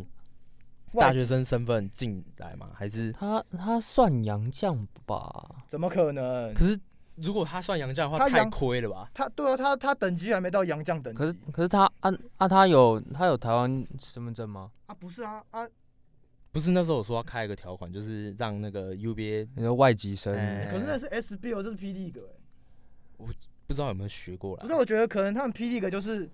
[0.94, 2.70] 大学生身份进来嘛？
[2.74, 3.12] 还是？
[3.14, 5.56] 他他算洋将吧？
[5.68, 6.54] 怎么可能？
[6.54, 6.80] 可是
[7.16, 9.10] 如果他算洋将的话，太亏了吧？
[9.14, 11.18] 他对啊，他他等级还没到洋将等级。
[11.18, 14.72] 可是可是他啊啊，他有他有台湾身份证吗？
[14.86, 15.68] 啊，不是啊啊，
[16.52, 20.36] 不是那时候我说要开一个条款，就是让那个 UBA 你说外籍生？
[20.36, 23.26] 哎可是那是 SBO，这是 P League 哎、
[23.68, 24.62] 不知道有没有学过啦。
[24.62, 26.30] 不是，我觉得可能他们 P League 就是，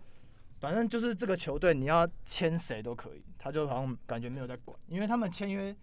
[0.59, 5.75] 反正就是这个球队你要签谁都可以，他就好像感觉没有在管，因为他们签约，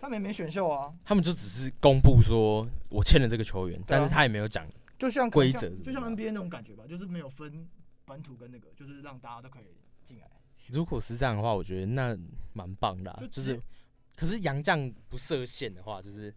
[0.00, 4.66] 他们也没选秀啊，他们就只是公布说我签了这个球员，但是他也没有讲。
[4.98, 7.66] 就像规则就像 NBA 那种感觉吧，就是没有分
[8.04, 9.64] 本土跟那个，就是让大家都可以
[10.04, 10.30] 进来
[10.68, 12.16] 如果是这样的话，我觉得那
[12.52, 13.60] 蛮棒的啊、就就是，
[14.14, 16.32] 可是杨将不设限的话，就是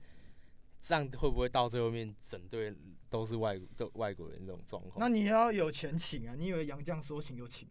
[0.85, 2.71] 这样会不会到最后面整队
[3.09, 4.99] 都是外都外国人这种状况？
[4.99, 6.35] 那你要有钱请啊！
[6.37, 7.67] 你以为杨绛说请就请？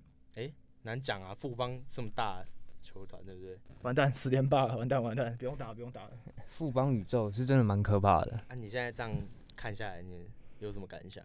[0.83, 2.49] 难讲啊，富邦这么大的
[2.83, 3.57] 球团，对不对？
[3.83, 6.11] 完蛋，十连霸了，完蛋完蛋，不用打了不用打了。
[6.49, 8.37] 富邦宇宙是真的蛮可怕的。
[8.49, 9.17] 啊，你现在这样
[9.55, 11.25] 看下来，你有什么感想？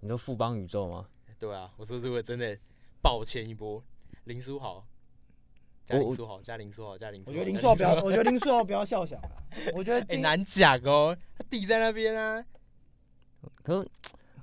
[0.00, 1.06] 你说富邦宇宙吗？
[1.38, 2.58] 对啊，我说如果真的
[3.02, 3.84] 抱歉一波，
[4.24, 4.86] 林书豪，
[5.86, 9.30] 加我林书豪，加林书豪，加林书豪，我觉得林加书豪不要，我觉得林书豪不要笑想了。
[9.72, 12.44] 我觉得哎、今难讲哦，他弟在那边啊。
[13.62, 13.88] 可是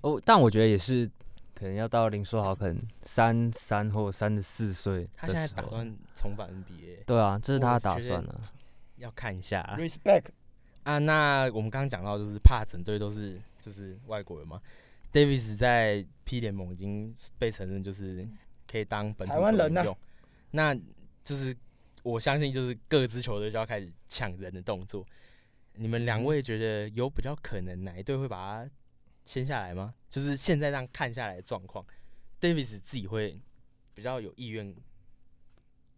[0.01, 1.05] 哦，但我觉得也是，
[1.53, 8.41] 可能要到林书豪可能三三或三十四岁他现在打算重返 NBA，对啊，这是他的打算啊。
[8.97, 9.75] 要看一下啊。
[9.77, 10.27] respect
[10.83, 14.61] 啊，那我们刚刚讲到，就是怕整队都是就是外国人嘛。
[15.11, 18.25] Davis 在 P 联盟已经被承认就是
[18.69, 19.97] 可以当本土台湾人啊球员用，
[20.51, 20.75] 那
[21.23, 21.55] 就是
[22.03, 25.05] 我相信就是各支球队就要开始抢人的动作。
[25.75, 28.71] 你们两位觉得有比较可能哪一队会把他
[29.25, 29.95] 签下来吗？
[30.09, 31.83] 就是现在这样看下来的状况
[32.39, 33.39] ，Davis 自己会
[33.95, 34.75] 比较有意愿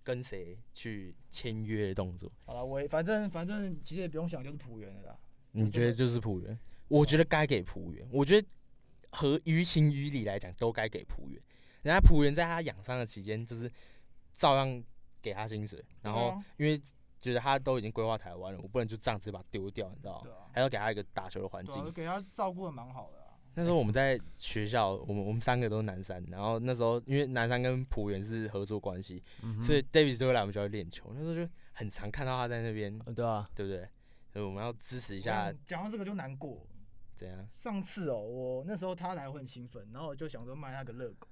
[0.04, 2.32] 跟谁去签约的动作？
[2.46, 5.18] 好了，我反正反正其实也不用想，就是浦原的啦。
[5.52, 6.58] 你觉得就是浦原？
[6.88, 8.08] 我觉得该给浦原。
[8.12, 8.48] 我觉得
[9.10, 11.42] 和于情于理来讲，都该给浦原。
[11.82, 13.70] 人家浦原在他养伤的期间，就是
[14.36, 14.84] 照样
[15.26, 16.80] 给他薪水，然后因为
[17.20, 20.30] 觉得他都已经规划台湾了，我不能就这样子把他丢掉，你知道吗？
[20.30, 21.92] 啊，还要给他一个打球的环境。
[21.92, 23.34] 给他照顾的蛮好的啊。
[23.56, 31.12] 那时候我们在学校，我们我们三个都是南山，然后那时候因为南山跟浦原是合作关系，嗯所以 Davis 都会来我们学校练球。
[31.16, 33.90] 那时候就很常看到他在那边，呃对啊，对不对？
[34.32, 36.68] 所以我们要支持一下，嗯讲到这个就难过。
[37.16, 37.48] 怎样？
[37.54, 41.28] 上次哦，我那时候他来我很兴奋，然后我就想说卖他个热狗。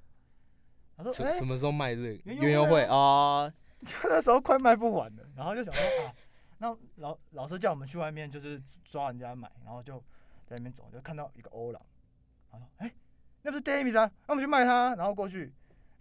[0.96, 3.52] 他说：“哎、什什么时候卖这个园游园游会会啊
[4.04, 4.10] 哦？
[4.10, 6.14] 那时候快卖不完了，然后就想说啊，
[6.58, 9.98] 那老老师叫我们去外面就是抓人家买，然后就
[10.46, 11.82] 在那边走，就看到一个欧郎，
[12.52, 12.92] 他说：哎、
[13.42, 15.52] 那不是 Davis 啊，那我们去卖他，然后过去，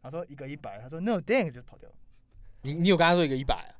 [0.02, 1.94] 他说一个一百，他说 No Davis 就跑掉了。
[2.62, 3.74] 你你有跟他说一个一百啊？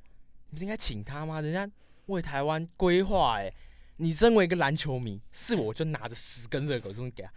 [0.49, 1.41] 你不是应该请他吗？
[1.41, 1.69] 人家
[2.07, 3.53] 为台湾规划哎，
[3.97, 7.31] 你身为一个篮球迷，是我就拿着十根热狗这种给他。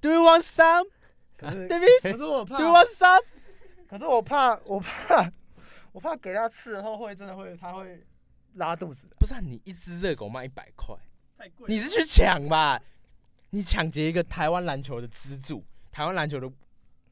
[0.00, 0.88] Do you want some,
[1.36, 2.02] 可是 Davis?
[2.02, 3.24] 可是我怕 Do，you want some？
[3.88, 5.32] 可是我怕我怕
[5.96, 8.04] 我怕给他吃了后会真的会它会
[8.56, 10.94] 拉肚子的，不是、啊、你一只热狗卖一百块，
[11.38, 12.78] 太贵你是去抢吧？
[13.48, 16.46] 你抢劫一个台湾篮球的支柱，台湾篮球的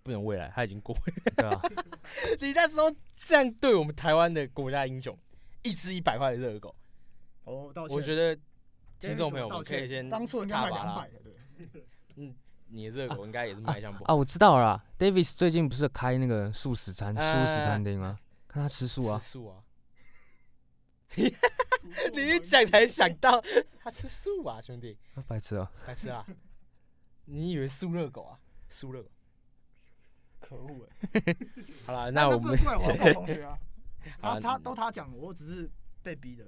[0.03, 0.95] 不能未来，他已经过。
[1.35, 1.59] 对啊，
[2.39, 2.95] 你那时候
[3.25, 5.19] 这样对我们台湾的国家英雄，
[5.63, 6.75] 一只一百块的热狗，
[7.45, 7.97] 哦，道歉。
[7.97, 8.39] 我觉得
[9.01, 11.19] 听众朋友们可以先当初应该卖两百的，
[11.73, 11.83] 对。
[12.69, 14.13] 你的热狗应该也是卖相不好。
[14.13, 18.19] 啊，我知道了啦，Davis 最近不是开那个素食餐、素食呃餐厅吗？
[18.55, 19.65] 看他吃素啊，吃素啊！
[21.17, 23.43] 你一讲才想到
[23.81, 25.69] 他吃素啊，兄弟，他白痴啊！
[25.85, 26.25] 白吃啊？
[27.25, 28.39] 你以为素热狗啊？
[28.69, 29.11] 素热狗。
[30.39, 31.37] 可恶哎！
[31.85, 33.59] 好了，那我们不能怪我好同学啊，
[34.23, 35.69] 好他他都他讲，我只是
[36.05, 36.47] 被逼的。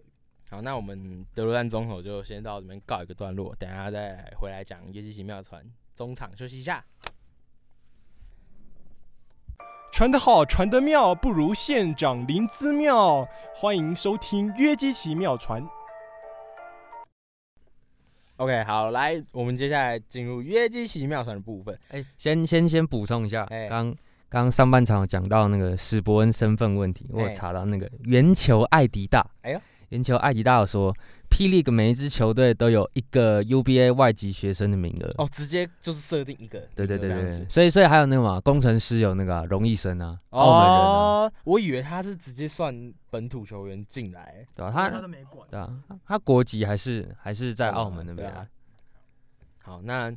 [0.48, 5.68] 好，那我们德罗赞中口就先到这边告一个段落，等下再回来讲约基奇妙传。
[5.96, 6.86] 中场休息一下。
[9.96, 13.26] 传得好，传得妙，不如县长林姿妙。
[13.54, 15.62] 欢迎收听《约基奇妙传》。
[18.36, 21.74] OK，好，来，我们接下来进入约基奇妙传的部分。
[21.92, 23.96] 哎、先先先补充一下，哎刚
[24.28, 30.94] 刚上半场有讲到那个史伯恩身份问题，我查到那个圆球艾迪大，哎呦，圆球艾迪大有说
[31.30, 35.12] 霹雳每一支球队都有一个 UBA 外籍学生的名额。
[35.18, 37.46] 哦，直接就是设定一个，对对对对。
[37.48, 45.46] 所以所以还有那个嘛，工程师有那个啊荣毅生啊，澳门人我以为他是直接算本土球员进来，对吧、他他都没管。
[45.50, 45.72] 对啊，
[46.04, 48.48] 他国籍还是还是在澳门那边啊啊。
[49.62, 50.10] 好，那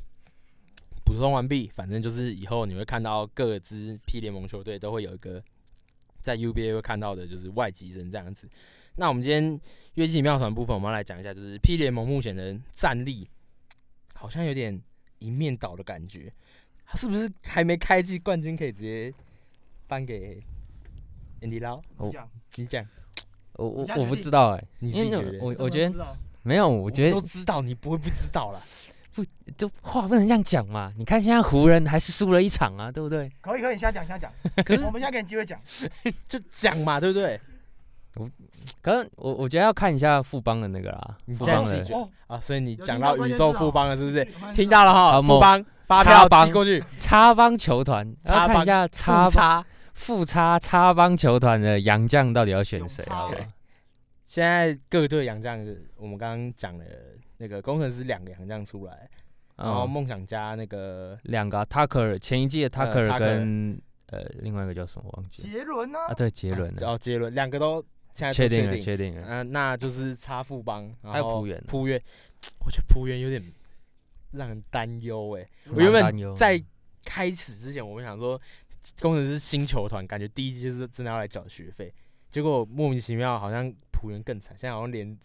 [1.04, 5.42] 补充完毕，反正就是以后你会看到各支 P 联盟球队都会有一个
[6.22, 8.48] 在 UBA 会看到的，就是外籍生这样子。
[9.00, 9.58] 那我们今天
[9.94, 13.30] 约基妙传部分，我们要来讲一下，就是 P 联盟目前的战力
[14.14, 14.78] 好像有点
[15.20, 16.32] 一面倒的感觉，
[16.86, 19.14] 他是不是还没开季冠军可以直接
[19.88, 20.44] 颁给
[21.40, 21.82] Andy Lau？
[22.56, 22.86] 你讲，
[23.54, 25.46] 我我我不知道哎、你自因为那己觉得？
[25.46, 28.60] 我我觉得没有，我觉得都知道，你不会不知道啦。
[29.16, 29.26] 不
[29.58, 30.94] 就话不能这样讲嘛。
[30.98, 33.32] 你看现在湖人还是输了一场啊，对不对？
[33.40, 34.30] 可以可以，你现在讲，瞎讲。
[34.64, 35.58] 可是我们现在给你机会讲。
[36.28, 37.40] 就讲嘛，对不对？
[38.82, 41.18] 可能我我觉得要看一下富邦的那个啦。
[41.26, 44.24] 你，富邦的啊，所以你讲到宇宙富邦了，是不是？
[44.26, 53.04] 听听到了哈，富邦发票邦寄过去，插邦球团，要看一下插邦叉副差差帮球团的洋将到底要选谁？
[53.10, 53.40] 好不好？
[53.40, 53.48] 欸
[54.30, 56.86] 现在各队洋将是，我们刚刚讲的
[57.38, 59.10] 那个工程师两个洋将出来，
[59.56, 65.50] 然后嗯，梦想家那个两个啊 Tucker 前一季的 Tucker 跟呃另外一个叫什么忘记了。
[65.50, 65.98] 杰伦呢？
[66.08, 66.14] 啊？？
[66.14, 69.28] 对，杰伦啊哦杰伦两个都现在确定了，定，确定了。
[69.28, 72.02] 嗯、那就是差富邦，还有浦原啊浦原，
[72.66, 73.42] 我觉得浦原有点
[74.32, 75.48] 让人担忧哎。
[75.74, 76.62] 我原本在
[77.06, 78.40] 开始之前，我们想说
[79.00, 81.94] 工程师新球团，感觉第一季就是真的要来缴学费，
[82.32, 85.18] 结果莫名其妙好像浦原更惨，现在好像连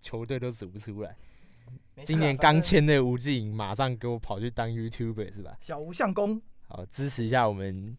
[0.00, 1.16] 球队都组不出来。
[2.02, 5.56] 今年刚签的吴志颖，马上给我跑去当 YouTuber 是吧？
[5.60, 7.96] 小吴相公，好，支持一下我们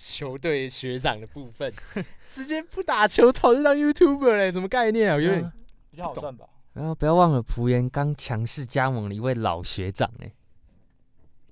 [0.00, 1.72] 球队学长的部分，
[2.30, 5.16] 直接不打球跑去当 YouTuber 嘞，什么概念啊？
[5.16, 5.52] 我有点啊
[5.90, 6.46] 比较好赚吧？
[6.74, 10.30] 然后不要忘了浦原刚强势加盟了一位老学长哎，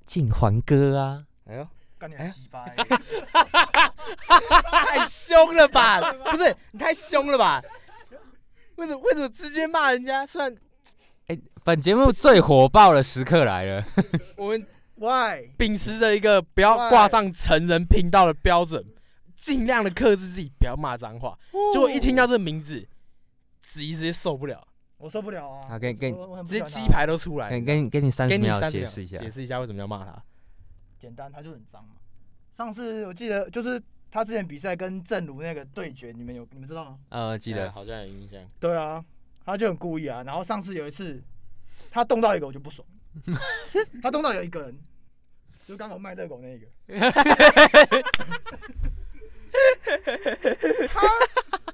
[0.05, 1.67] 晋环哥啊，哎呦，
[1.99, 2.85] 干你鸡巴 欸！
[4.71, 6.13] 太凶了吧？
[6.31, 7.61] 不是你太凶了吧？
[8.77, 10.25] 为什么为什么直接骂人家？
[10.25, 10.57] 虽然
[11.65, 13.85] 本节目最火爆的时刻来了，
[14.37, 14.65] 我们
[14.97, 15.51] Why？
[15.57, 18.85] 秉持着一个不要挂上成人频道的标准，
[19.35, 21.39] 尽量的克制自己，不要骂脏话。
[21.73, 22.87] 结果一听到这个名字，
[23.63, 25.69] 子怡直接受不了，我受不了啊！
[25.69, 26.17] 好给给你
[26.49, 27.51] 直接鸡排都出来。
[27.51, 29.31] 给给你给你三给十秒你三解释一下解。
[29.31, 30.23] 释一下为什么要骂他。
[30.99, 31.97] 简单，他就很脏嘛。
[32.53, 33.79] 上次我记得就是
[34.11, 36.99] 他之前比赛跟正如那个对决，你们有你们知道吗？
[37.11, 38.41] 呃，记得哎好像有印象。
[38.59, 39.05] 对啊，
[39.45, 40.23] 他就很故意啊。
[40.23, 41.23] 然后上次有一次，
[41.91, 42.89] 他动到一个我就不爽，
[44.03, 44.79] 他动到有一个人，
[45.67, 46.67] 就刚好卖热狗那一个，
[50.89, 51.01] 他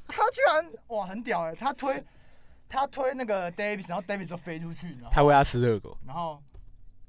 [0.06, 2.02] 他居然哇很屌哎、他推
[2.68, 6.42] 他推那个 Davis，然后 Davis 就飞出去，然后他喂他吃热狗，然后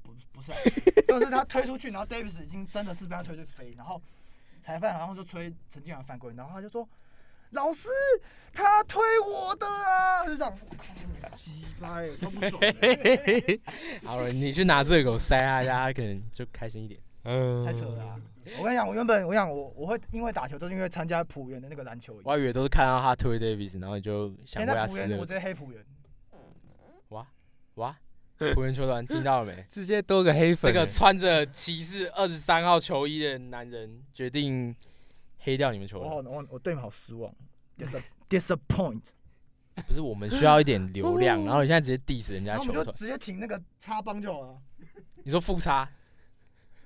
[0.02, 0.58] 不不是、啊，
[1.06, 4.02] 就是他推出去，然后 Davis 已经真的是被他推去飞，然后
[4.60, 6.88] 裁判好像就吹陈俊阳犯规，然后他就说
[7.54, 7.88] 老师
[8.52, 12.60] 他推我的啊，就这样，我靠你鸡巴哎，超不爽，
[14.04, 17.00] 好了，你去拿热狗塞他一下，他可能就开心一点。
[17.26, 18.16] 嗯太扯了啊、
[18.58, 22.38] 我跟你讲，我原本我想我我会因为打球，都是因为参加浦原的那个篮球营我。
[22.38, 25.32] 以为都是看到他推 Davis，然后你就想现喂他吃热狗在浦原我直。
[25.34, 25.84] 接黑浦原，
[27.08, 27.26] 哇
[27.76, 27.96] 哇，
[28.54, 29.64] 浦原球团听到了没？
[29.70, 34.76] 直接多个黑粉欸，个穿着骑士二十三号球衣的男人决定
[35.44, 37.32] 黑掉你们球我好，我我对你们好失望
[37.78, 39.02] ，dis disappoint。
[39.86, 42.66] 不是我们需要一点流量，然后你现在直接 diss 人家球。
[42.66, 44.62] 团，们就直接停那个插帮就好了，
[45.24, 45.90] 你说复差，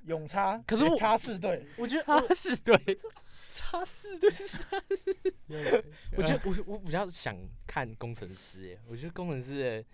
[0.06, 2.74] 永插，可是我插四队，我觉得他是对，
[3.54, 5.14] 差四队是插四，
[6.16, 9.88] 我觉得我我比较想看工程师耶，我觉得工程师的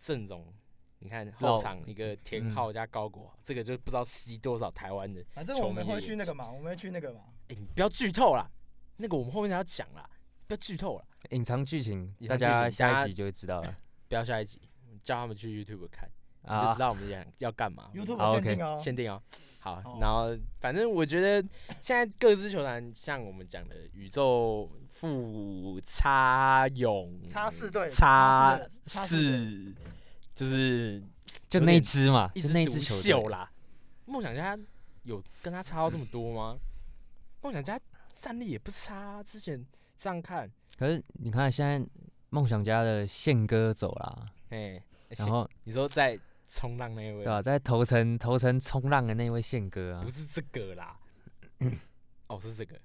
[0.00, 0.52] 阵容，
[0.98, 7.20] 你看后场一个田嗯浩加高国豪，这个就不知道吸多少台湾的，反正我们会去那个嘛，我们会去那个嘛。
[7.52, 8.50] 哎，你不要剧透啦，
[8.96, 10.08] 那个我们后面才要讲啦，
[10.46, 13.76] 不要剧透了，隐藏剧情，隐大家家下一集就会知道了
[14.08, 14.60] 不要下一集，
[15.04, 16.08] 叫他们去 YouTube 看，
[16.42, 16.80] 你就啊知。
[16.80, 17.90] 道我们讲要干嘛。
[17.94, 19.22] YouTube 好限定哦，限定哦。
[19.58, 21.46] 好哦，然后反正我觉得
[21.80, 29.74] 现在各支球团，像我们讲的宇宙富差勇差四队差差四队四四，
[30.34, 31.02] 就是
[31.48, 33.02] 就那一支嘛，就直那一支球队。
[33.02, 33.50] 秀啦。
[34.06, 34.58] 梦想家
[35.04, 36.58] 有跟他差到这么多吗？
[37.42, 37.78] 梦想家
[38.14, 39.64] 战力也不差啊，之前
[39.98, 41.84] 这样看，可是你看现在
[42.30, 44.82] 梦想家的宪哥走了，哎，
[45.18, 47.24] 然后你说在冲浪那一位。
[47.24, 50.02] 对，吧，在头层头层冲浪的那位宪哥啊。
[50.02, 50.96] 不，是这个啦，
[52.28, 52.80] 哦，是这个，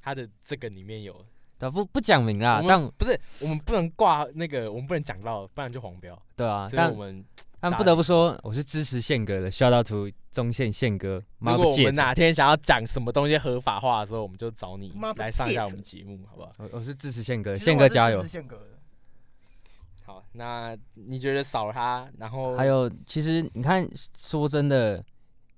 [0.00, 1.24] 他的这个里面有。
[1.58, 6.20] 对，不不讲明啦，但不是我们不能挂那个，我们不能讲到，不然就黄标。
[6.36, 7.22] 对啊，所以但我们
[7.60, 16.52] 但不得不说，我是支持宪哥的，shout out to 中线宪哥，妈如果我们哪天想要讲什么东西合法化的时候，我们就找你来上一下我们节目，好不好？
[16.58, 18.24] 我我是支持宪哥，宪哥加油。
[20.04, 25.04] 好，那你觉得少了他，然后还有，其实你看，说真的，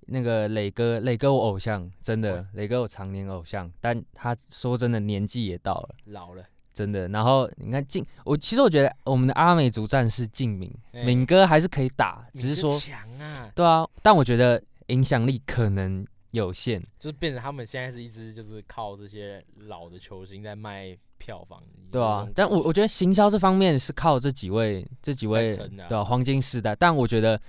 [0.01, 7.09] 那个磊哥，磊哥我偶像，真的，磊哥我常年偶像，但他说真的年纪也到了，老了，真的。
[7.09, 16.83] 然后你看靖，我其实我觉得我们的阿美族战士靖敏，哎敏哥还是可以打，只是说，强啊，对啊，但我觉得影响力可能有限。
[16.99, 25.57] 就是变成他们现在是一支就是靠这些老的球星在卖票房，对啊，但我我觉得行销这方面是靠这几位这几位
[25.89, 27.41] 对啊黄金时代，但我觉得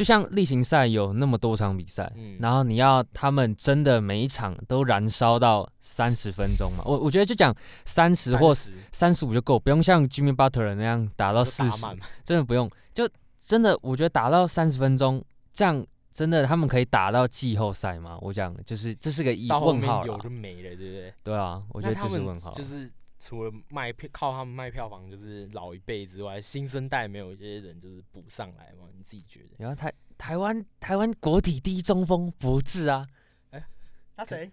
[0.00, 6.82] 就像例行赛有那么多场比赛，嗯然后你要他们真的每一场都燃烧到三十分钟嘛？
[6.86, 11.86] 我我觉得就讲三十或30三十五就够，不用像 Jimmy Butler 那样打到就四十，
[12.24, 13.06] 真的不用，就
[13.38, 15.22] 真的我觉得打到三十分钟，
[15.52, 18.16] 这样真的他们可以打到季后赛吗？
[18.22, 21.14] 我讲就是这是个疑问号啦有就没了，对不对？
[21.22, 22.50] 对啊，我觉得这是问号。
[22.52, 22.90] 就是
[23.22, 28.88] 除了卖票靠他们卖票房就是老一辈之外，新生代没有一些人就是补上来吗？
[28.96, 29.50] 你自己觉得？
[29.58, 33.06] 然后台台湾台湾国体第一中锋博治啊，
[34.16, 34.50] 他谁？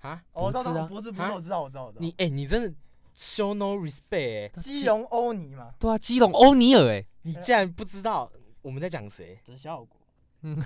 [0.00, 0.22] 啊？
[0.32, 2.00] 哦我知道，不是啊他不是不是，啊我知道我知道我知道。
[2.00, 2.74] 你哎、你真的
[3.16, 8.30] show no respect 哎、基隆欧尼嘛，对啊，基隆欧尼尔哎，你竟然不知道
[8.62, 9.38] 我们在讲谁？
[9.46, 9.96] 这是效果。
[10.42, 10.60] 嗯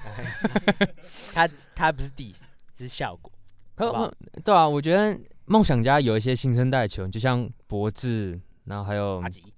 [1.33, 2.37] 他他不是 diss，
[2.75, 3.31] 这是效果。
[3.75, 4.13] 可好不好
[4.45, 5.19] 对啊，我觉得
[5.51, 9.53] 梦想家有一些新生代球员，就像博智，然后还有阿吉，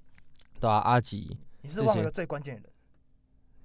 [0.58, 2.70] 对啊阿吉你是忘了最关键的人，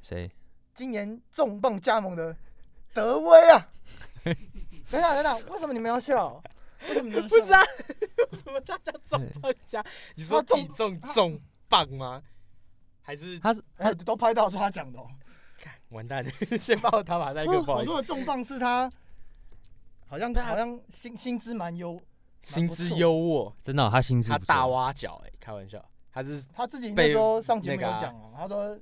[0.01, 0.29] 谁？
[0.73, 2.35] 今年重磅加盟的
[2.93, 3.69] 德威啊！
[4.91, 6.43] 等等等等，为什么你们要笑？
[6.89, 7.29] 为什么你们？
[7.29, 9.81] 不知道，为什么大家重磅加？
[10.15, 12.21] 你说体重重磅吗？
[13.03, 15.07] 还是他是他，都拍到是他讲的哦。
[15.91, 16.25] 完蛋？
[16.59, 17.89] 先把我打马赛克，不好我意思。
[17.89, 18.91] 说的重磅是他，
[20.07, 21.97] 好像对啊好像薪薪资蛮优，
[22.47, 28.79] 薪资优渥，真的哦、他薪资他大挖角哎、开玩笑，他是他自己那被时候上节目有讲啊，他说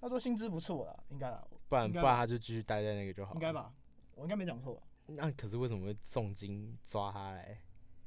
[0.00, 3.34] 他说薪资不错了，应该啦，不然不然他就继续待在那个就好。
[3.34, 3.52] 应该？
[3.52, 3.70] 吧？
[4.14, 4.82] 我应该没讲错吧？
[5.06, 7.58] 那可是为什么会重金抓他来？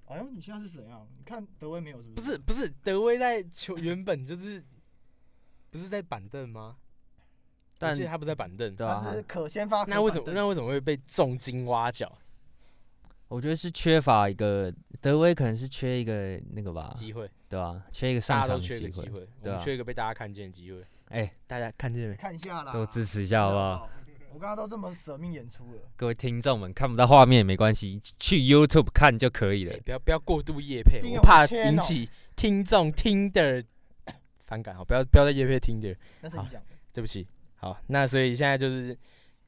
[0.08, 1.08] 哎像，你现在是怎样？
[1.18, 4.64] 你看德威没有是不不是不是，德威在球 原本就是
[5.70, 6.78] 不是在板凳吗？
[7.78, 12.12] 但是他不在板凳，对啊他，是可先发可那为什么那为什么会被重金挖角
[13.28, 17.30] 我觉得是缺乏一个德威，可能是缺一个那个吧，机会？
[17.50, 19.06] 对吧、缺一个大上场家都缺个机会。
[19.06, 20.84] 机会，我对啊缺一个被大家看见的机会。
[21.10, 22.16] 哎、大家看见没？
[22.16, 22.74] 看一下啦？
[22.74, 23.90] 都支持一下好不好？
[24.34, 29.80] 我刚刚都这么舍命演出了，各位听众们看不到画面也没关系，去 YouTube 看就可以了哎。
[29.80, 33.64] 不要不要过度夜配，订阅我怕的 channel 引起听众听的
[34.46, 34.76] 反感。
[34.76, 36.68] 好，不要不要再夜配听的，好那是你讲的。
[36.94, 37.26] 对不起。
[37.56, 38.96] 好，那所以现在就是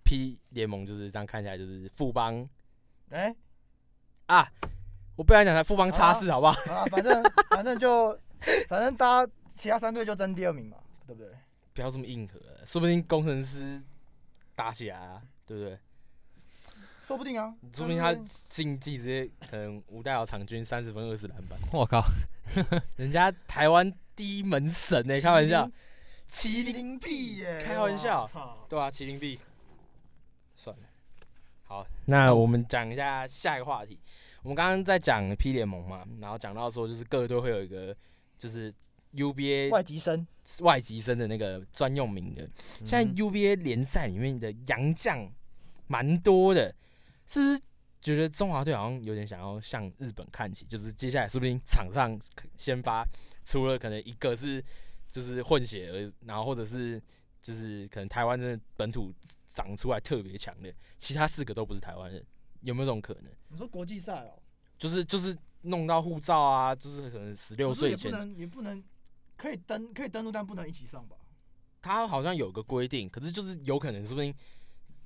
[0.04, 2.48] P 联盟就是这样看起来就是富邦
[3.10, 3.36] 哎，
[4.30, 4.48] 啊，
[5.16, 6.54] 我不想讲他富邦差四好不好？
[6.72, 8.18] 啊，反正 反正就
[8.68, 10.78] 反正大家其他三队就争第二名嘛，
[11.08, 11.32] 对不对？
[11.74, 13.82] 不要这么硬核，说不定工程师
[14.54, 15.80] 打起来啊，对不对？
[17.02, 18.14] 说不定啊，说不定他
[18.50, 22.04] 竞技直接可能吴代豪场均三十分二十篮板，我靠，
[22.98, 25.68] 人家台湾第一门神呢、开玩笑，
[26.30, 28.30] 麒麟臂耶，开玩笑
[28.70, 29.40] 对啊，麒麟臂。
[30.56, 30.84] 算了，
[31.64, 33.98] 好，那我们讲一下下一个话题。
[34.50, 37.95] 我们刚刚在讲 P 联盟嘛，然后讲到说就是各队会有一个
[38.39, 38.74] 就是
[39.14, 40.26] UBA 外籍生，
[40.62, 42.50] 外籍生的那个专用名额。
[42.84, 45.32] 现在嗯 UBA 联赛里面的洋将
[45.86, 46.74] 蛮多的，
[47.28, 47.62] 是不是
[48.02, 50.66] 觉得中华队好像有点想要向日本看齐？
[50.66, 52.20] 就是接下来说不定场上
[52.58, 53.06] 先发，
[53.45, 54.66] 除了可能一个是
[55.12, 57.00] 就是混血儿，然后或者是
[57.43, 59.14] 就是可能台湾真的本土
[59.54, 62.26] 长出来特别强的，其他四个都不是台湾人，
[62.62, 63.26] 有没有这种可能？
[63.49, 64.39] 你说国际赛哦，
[64.78, 68.84] 就是就是弄到护照啊，就是可能十六岁前，也不能也不能
[69.38, 71.16] 可以登可以登录，但不能一起上吧？
[71.82, 74.34] 他好像有个规定，可是就是有可能说不定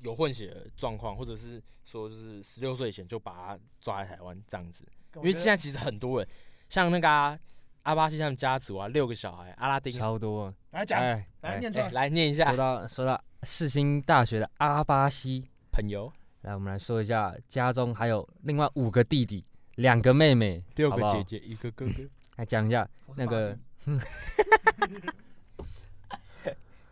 [0.01, 4.83] 有混血的状况，或者是说就是十六岁以前就把他抓来台湾这样子。
[5.17, 6.27] 因为现在其实很多人，
[6.69, 7.37] 像那个啊、
[7.83, 10.51] 阿巴西他们家族啊，六个小孩，阿拉丁，超多。
[10.71, 10.99] 来讲
[11.41, 16.11] 来念出来，哎来念一下说下，到说到世新大学的阿巴西，朋友，
[16.43, 19.43] 来我们来说一下，家中还有另外五个弟弟，
[19.75, 21.93] 两个妹妹，六个姐姐，一个哥哥，
[22.35, 22.87] 来讲一下。
[23.15, 23.57] 那个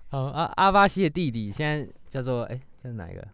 [0.07, 3.27] 好阿阿巴西的弟弟现在叫做哎叫哪一个？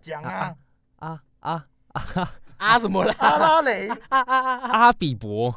[0.00, 0.56] 讲啊，
[0.96, 3.12] 啊啊啊啊什么了？
[3.18, 5.54] 阿拉蕾阿比伯，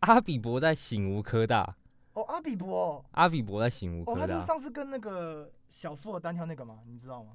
[0.00, 1.76] 阿比伯在醒吾科大，
[2.14, 4.46] 哦，阿比伯哦，阿比伯在醒吾哦，科他就是。
[4.46, 7.32] 上次跟那个小富尔单挑那个嘛，你知道吗？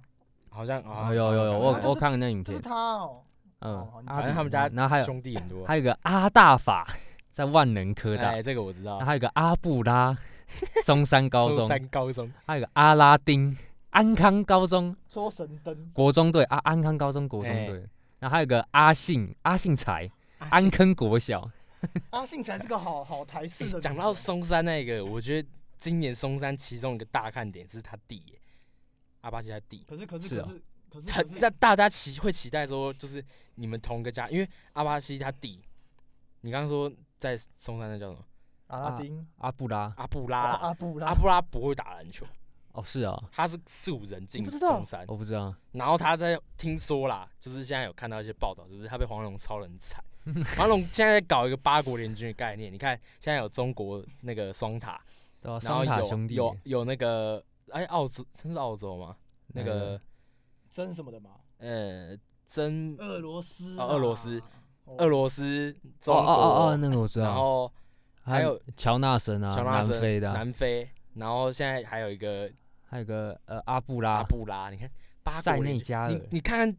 [0.54, 2.56] 好像啊哦，有有有，我我看了那影片。
[2.56, 3.24] 是片，他哦，
[3.60, 3.88] 嗯。
[4.06, 6.88] 反正他们家然后还有兄弟很多，还有个阿大法
[7.32, 10.16] 在万能科大，哎，这个我知道，还有个阿布拉
[10.84, 11.60] 松山高中。
[11.60, 13.58] 中，山高中，还有个阿拉丁
[13.91, 14.95] 安康高中。
[15.08, 17.66] 说神灯，国中队啊，安康高中国中哎。
[17.68, 17.88] 队，
[18.20, 20.10] 然后还有个阿信阿信才
[20.49, 21.49] 安坑国小，
[22.12, 25.47] 阿信才是个好好台式的讲到松山那个，我觉得
[25.80, 28.39] 今年松山其中一个大看点是他弟耶，
[29.22, 29.84] 阿巴西他弟。
[29.88, 33.24] 可是可是可是可是很可是在大家期会期待说，就是
[33.55, 35.61] 你们同个家，因为阿巴西他弟，
[36.41, 38.26] 你刚刚说在松山那叫什么？
[38.67, 42.26] 阿拉丁阿布拉阿布拉，阿布拉阿布拉不会打篮球，
[42.72, 50.01] 哦是啊，他是素人进你不知道松山，我不知道，然后他在听说啦，就是现在有看到一些报道，就是他被黄龙超人惨。
[50.55, 55.01] 黄龙现在在搞一个八国联军的概念，你看现在有中国那个双塔，
[55.41, 59.15] 然后有双塔兄弟有有那个哎澳洲，真是澳洲吗？
[59.47, 59.99] 那个
[60.72, 61.32] 真什么的吗？
[61.57, 62.17] 呃
[62.47, 64.41] 真俄罗斯哦俄罗斯
[64.97, 67.26] 俄罗斯、中哦国，哦哦哦，那个我知道。
[67.26, 67.72] 然后
[68.24, 72.51] 还有乔纳森啊，乔纳森南非的啊，南非，然后现在还有一个
[72.84, 74.89] 还有个呃阿布阿拉，布拉，你看
[75.24, 76.78] 八塞内加尔你看看，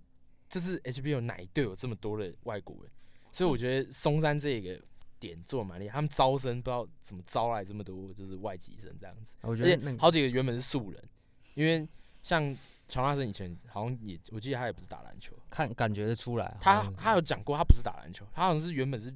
[0.48, 2.90] 就是 HBO 哪一队有这么多的外国人？
[3.30, 4.78] 所以我觉得松山这个
[5.22, 11.00] 点做得蛮厉害，他们招生不知道怎么招来这么多就是外籍生这样子，而且我觉得那个好几个原本是素人，
[11.54, 11.88] 因为
[12.24, 12.54] 像
[12.88, 19.14] 乔纳森以前好像也我记得他也不是打篮球，看感觉得出来，他像他有讲过他不是打篮球，他好像是原本是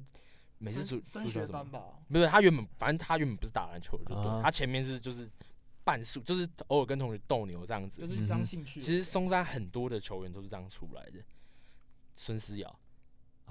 [0.57, 1.83] 每次足升升足球什么学班吧？
[2.07, 5.29] 不是他原本反正他原本不是打篮球的，就对了，啊他前面是就是
[5.83, 8.07] 半数，就是偶尔跟同学斗牛这样子就。
[8.07, 8.79] 是当兴趣。
[8.79, 11.19] 其实松山很多的球员都是这样出来的。
[12.19, 12.79] 孙思尧，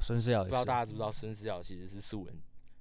[0.00, 2.36] 孙思尧不知道大家知不知道孙思尧其实是素人，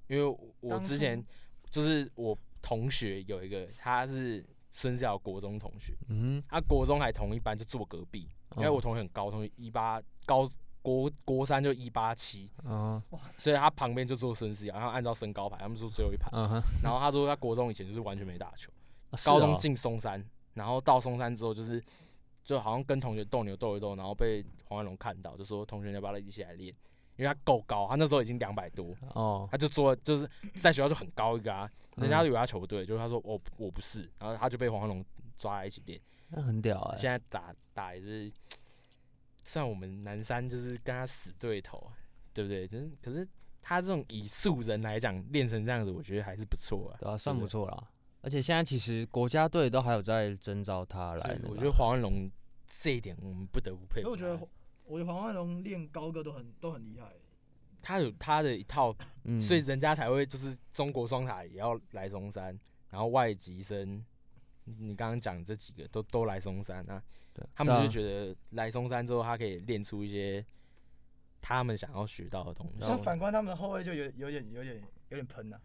[0.08, 1.24] 因为我之前
[1.70, 10.50] 就是我同学有一个他是孙思尧国中同学，嗯他国中还同一班就坐隔壁，因为我同学很高，同学一八高
[10.82, 13.02] 国国三就一八七，嗯
[13.32, 16.30] 所以他旁边就坐孙思尧，然后按照身高排，他们坐最后一排。
[16.34, 18.72] 嗯哼，然后他说他国中以前就是完全没打球，
[19.10, 21.82] 啊高中哦进松山，然后到松山之后就是
[22.44, 26.76] 就好像跟同学斗牛斗一斗，然后被黄万龙看到，就说同学要不要一起来练？
[27.18, 35.04] 因为他够高，他那时候已经两百多，哦，他就做就是在学校就很高一个啊，人家嗯以为他球队，就是他说我我不是，然后他就被黄万龙
[35.38, 36.00] 抓在一起练，
[36.30, 38.32] 那很屌哎，现在打打也是，
[39.44, 41.94] 算我们南山就是跟他死对头啊，
[42.34, 42.68] 对不对？
[42.68, 43.28] 就是可是
[43.62, 46.98] 他这种以素人来讲练成这样子，我觉得还是不错啊。
[47.00, 47.88] 对啊，算不不错啦。
[48.22, 52.30] 而且现在其实国家队都还有在征召他所来我觉得黄文龙
[52.82, 54.50] 这一点我们不得不佩服
[54.86, 57.12] 我觉得黄万龙练高歌都很都很厉害。
[57.82, 62.58] 他有他的一套，嗯，所以人家才会就是中国双塔也要来松山，
[62.90, 64.04] 然后外籍生，
[64.64, 67.04] 你刚刚讲这几个都都来松山啊，
[67.54, 70.44] 他们就觉得来松山之后，他可以练出一些
[71.42, 75.60] 他们想要学到的东西那反观他们的后卫就有有点有点有点喷呐、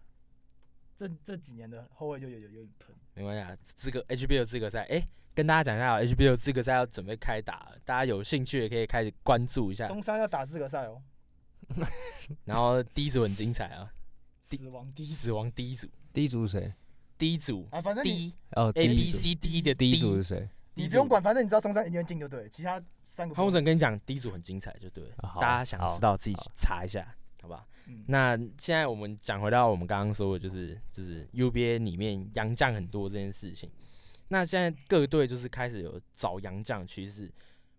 [0.95, 2.95] 这这几年的后卫就有有有点喷。
[3.14, 9.87] 没关系啊，资格 HBL 资格赛，哎、跟大家讲一下，HBO 资格赛要准备开打了，大家有兴趣也可以开始关注一下。
[9.87, 11.01] 中山要打资格赛哦，
[12.45, 13.91] 然后第一组很精彩啊，
[14.43, 16.72] 死亡第一死亡第一组，第一组是谁？
[17.16, 20.49] 第一组啊，反正你 D 哦 A B C D 的第一 D 组是谁？
[20.74, 25.05] 你不用管，反正你知道中山一定会进就对了，其他三个不他我只能跟你讲，第一组很精彩，就对
[25.41, 27.66] 大家想知道自己去查一下，好吧？
[27.87, 33.70] 嗯那现在我们讲回到我们刚刚说的，就是就是 UBA 里面洋将很多这件事情。
[34.33, 37.31] 那现在各队就是开始有找洋将的趋势。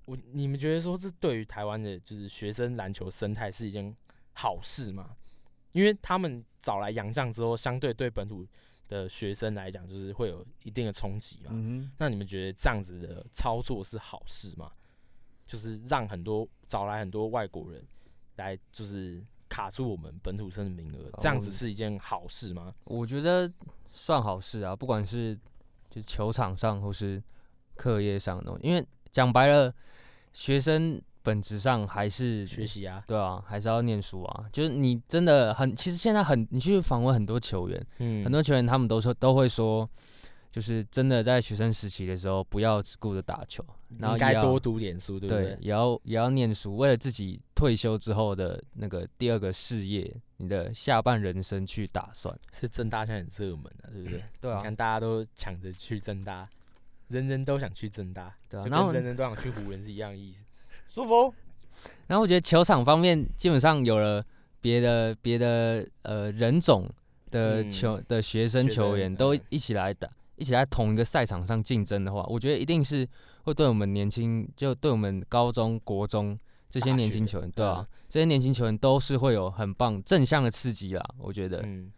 [0.05, 3.95] 我你们觉得说这对于台湾的就是学生篮球生态是一件
[4.33, 5.15] 好事吗？
[5.71, 8.45] 因为他们找来洋将之后，相对对本土
[8.89, 11.51] 的学生来讲，就是会有一定的冲击嘛。
[11.53, 14.71] 嗯那你们觉得这样子的操作是好事吗？
[15.47, 17.85] 就是让很多找来很多外国人
[18.35, 22.73] 来，就是卡住我们本土生的名额，这样子哦是一件好事吗？
[22.85, 23.49] 我觉得
[23.91, 25.37] 算好事啊，不管是
[25.91, 27.21] 就球场上或是
[27.75, 29.71] 课业上的东西，因为讲白了，
[30.33, 34.45] 学生本质上还是学习啊，对啊，还是要念书啊。
[34.51, 39.87] 就是你真的很，其实现在很，你去访问很多球员，嗯很多球员他们都说都会说，
[40.51, 43.63] 就是真的在学生时期的时候，不要只顾着打球，
[43.99, 52.37] 然后应该也多读点书，对不对对？，也要也要念书，为了自己退休之后的那个第二个事业，你的下半人生去打算。
[52.53, 54.23] 是正大现在很热门啊，对不对？
[54.41, 56.47] 对啊你看，大家都抢着去正大，
[57.09, 60.43] 人人都想去正大，就对啊然后跟人人都想去湖人是一样的意思。
[60.89, 61.33] 舒服。
[62.07, 64.23] 然后我觉得球场方面基本上有了
[64.59, 66.89] 别的别的呃人种
[67.29, 70.09] 的嗯球、的学生球员都嗯一起来打，
[70.41, 73.07] 一起在同一个赛场上竞争的话，我觉得一定是
[73.43, 76.37] 会对我们年轻，就对我们高中国中
[76.71, 81.05] 这些年轻球员，对啊嗯，这些年轻球员都是会有很棒正向的刺激啦。
[81.19, 81.91] 我觉得，嗯，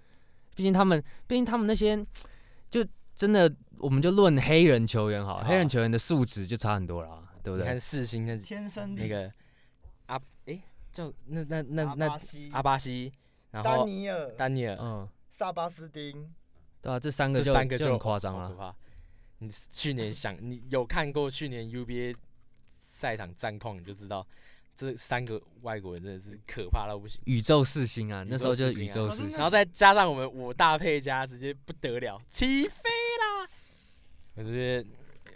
[0.56, 2.06] 毕竟他们，毕竟他们那些
[2.70, 2.86] 就
[3.16, 7.64] 真的，我们就论黑人球员好黑人球员的素质就差很多啦，对不对？
[7.64, 7.80] 你看对？
[7.80, 9.32] 四星那天生那个
[10.08, 13.14] 阿诶叫那那那阿那巴西、阿巴西，
[13.52, 16.30] 然后丹后尼尔、丹尼尔，嗯，萨巴斯丁，
[16.84, 18.76] 对啊，这三个就这三个就很夸张了。
[19.40, 22.14] 你去年 想，你有看过去年 UBA
[22.78, 24.26] 赛场战况，你就知道
[24.78, 27.22] 这三个外国人真的是可怕到不行。
[27.26, 29.38] 宇宙四星啊，那时候就是宇宇宙宙四星啊。
[29.38, 33.50] 然后再加上我们我大配加，直接不得了，起飞啦！
[34.36, 34.88] 我觉得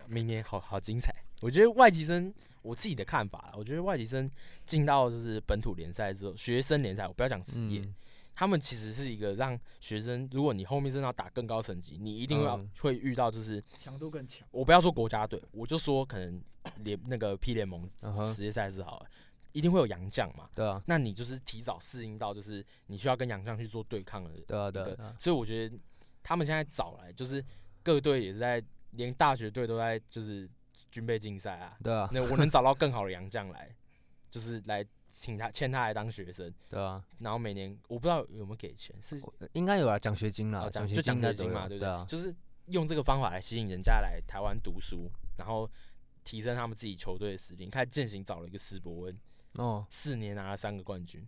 [0.08, 1.14] 明年好好精彩。
[1.42, 4.30] 我觉得外籍生，我自己的看法，我觉得外籍生
[4.66, 7.96] 进到就是本土联赛之后，学生联赛，我不要讲职业，嗯，
[8.40, 14.48] 他们其实是一个让学生，如果你后面真的要打更高层级，你一定要嗯会遇到，就是强度更强。
[14.52, 16.40] 我不要说国家队，我就说可能
[16.86, 19.08] 联那个 P 联盟嗯哼职业赛事好了，
[19.54, 20.48] 一定会有洋将嘛。
[20.54, 25.76] 对啊，那你就是提早适应到，就是你需要跟洋将去做对抗的对啊，对啊对啊，所以我觉得
[26.22, 27.44] 他们现在找来，就是
[27.82, 30.48] 各队也是在，连大学队都在就是
[30.92, 31.76] 军备竞赛啊。
[31.84, 33.76] 对啊，那我能找到更好的洋将来，
[34.30, 42.34] 就是来请他签他来当学生，对啊，然后每年我不知道有没有给钱，是呃应该有啊，奖学金啦，哦奖学就奖学金嘛，对不啊，就是
[42.68, 45.70] 用这个方法来吸引人家来台湾读书，然后
[46.24, 47.66] 提升他们自己球队的实力。
[47.66, 49.18] 你看践行找了一个史伯恩，
[49.56, 51.26] 哦，四年拿了三个冠军，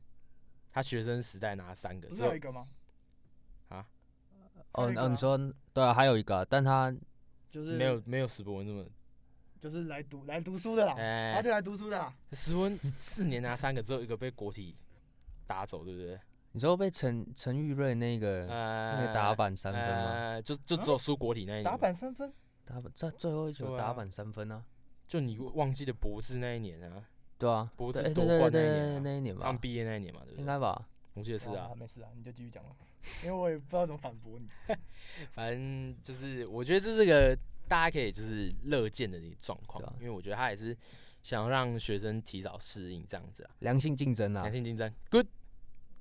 [0.72, 2.68] 他学生时代拿了三个，不是只有还有一个吗？
[3.70, 3.88] 啊？
[4.74, 5.38] 哦，你说
[5.74, 6.94] 对啊，还有一个啊，但他
[7.50, 8.86] 就是没有没有史伯恩这么，
[9.60, 12.14] 就是来读来读书的啦，哎、他就来读书的啦。
[12.32, 14.76] 史伯恩四年拿三个，只有一个被国体
[15.46, 16.20] 打走，对不对？
[16.52, 20.12] 你说被陈陈玉瑞那个呃，那个打板三分吗？
[20.12, 22.34] 呃，就就只有输国体那一年，打板三分，
[22.66, 24.64] 打板在最后一球对啊打板三分啊，
[25.08, 27.04] 就你忘记了博士那一年啊，
[27.38, 30.40] 对啊，博对士夺冠对对对那一年那一年吧毕业那一年嘛，对不对？
[30.40, 30.88] 应该吧？
[31.14, 32.70] 我记得是啊哇，没事啊，你就继续讲了，
[33.24, 34.48] 因为我也不知道怎么反驳你。
[35.34, 37.38] 反正就是我觉得这是个
[37.70, 40.76] 大家可以就是乐见的一个状况啊，因为我觉得他也是
[41.22, 45.28] 想要让学生提早适应这样子啊，良性竞争啊良，性竞争，good。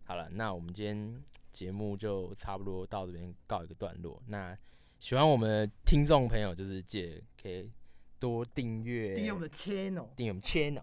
[0.04, 4.22] 好了，那我们今天节目就差不多到这边告一个段落。
[4.28, 4.56] 那
[4.98, 7.70] 喜欢我们的听众朋友，就是记得可以
[8.18, 10.82] 多订阅，订阅我们的 channel，订阅我们 channel，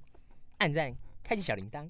[0.59, 1.89] 按赞，开启小铃铛，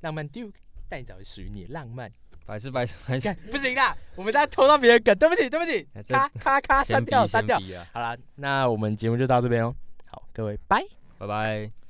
[0.00, 0.56] 浪漫 Duke
[0.88, 2.12] 带你找回属于你的浪漫。
[2.46, 7.60] 百事百事百事干，不行啦，我们在偷到别人梗，对不起，对不起咔咔咔，删掉，删掉。
[7.92, 9.74] 好了，那我们节目就到这边哦。
[10.08, 10.82] 好，各位，拜。
[11.18, 11.85] 拜拜。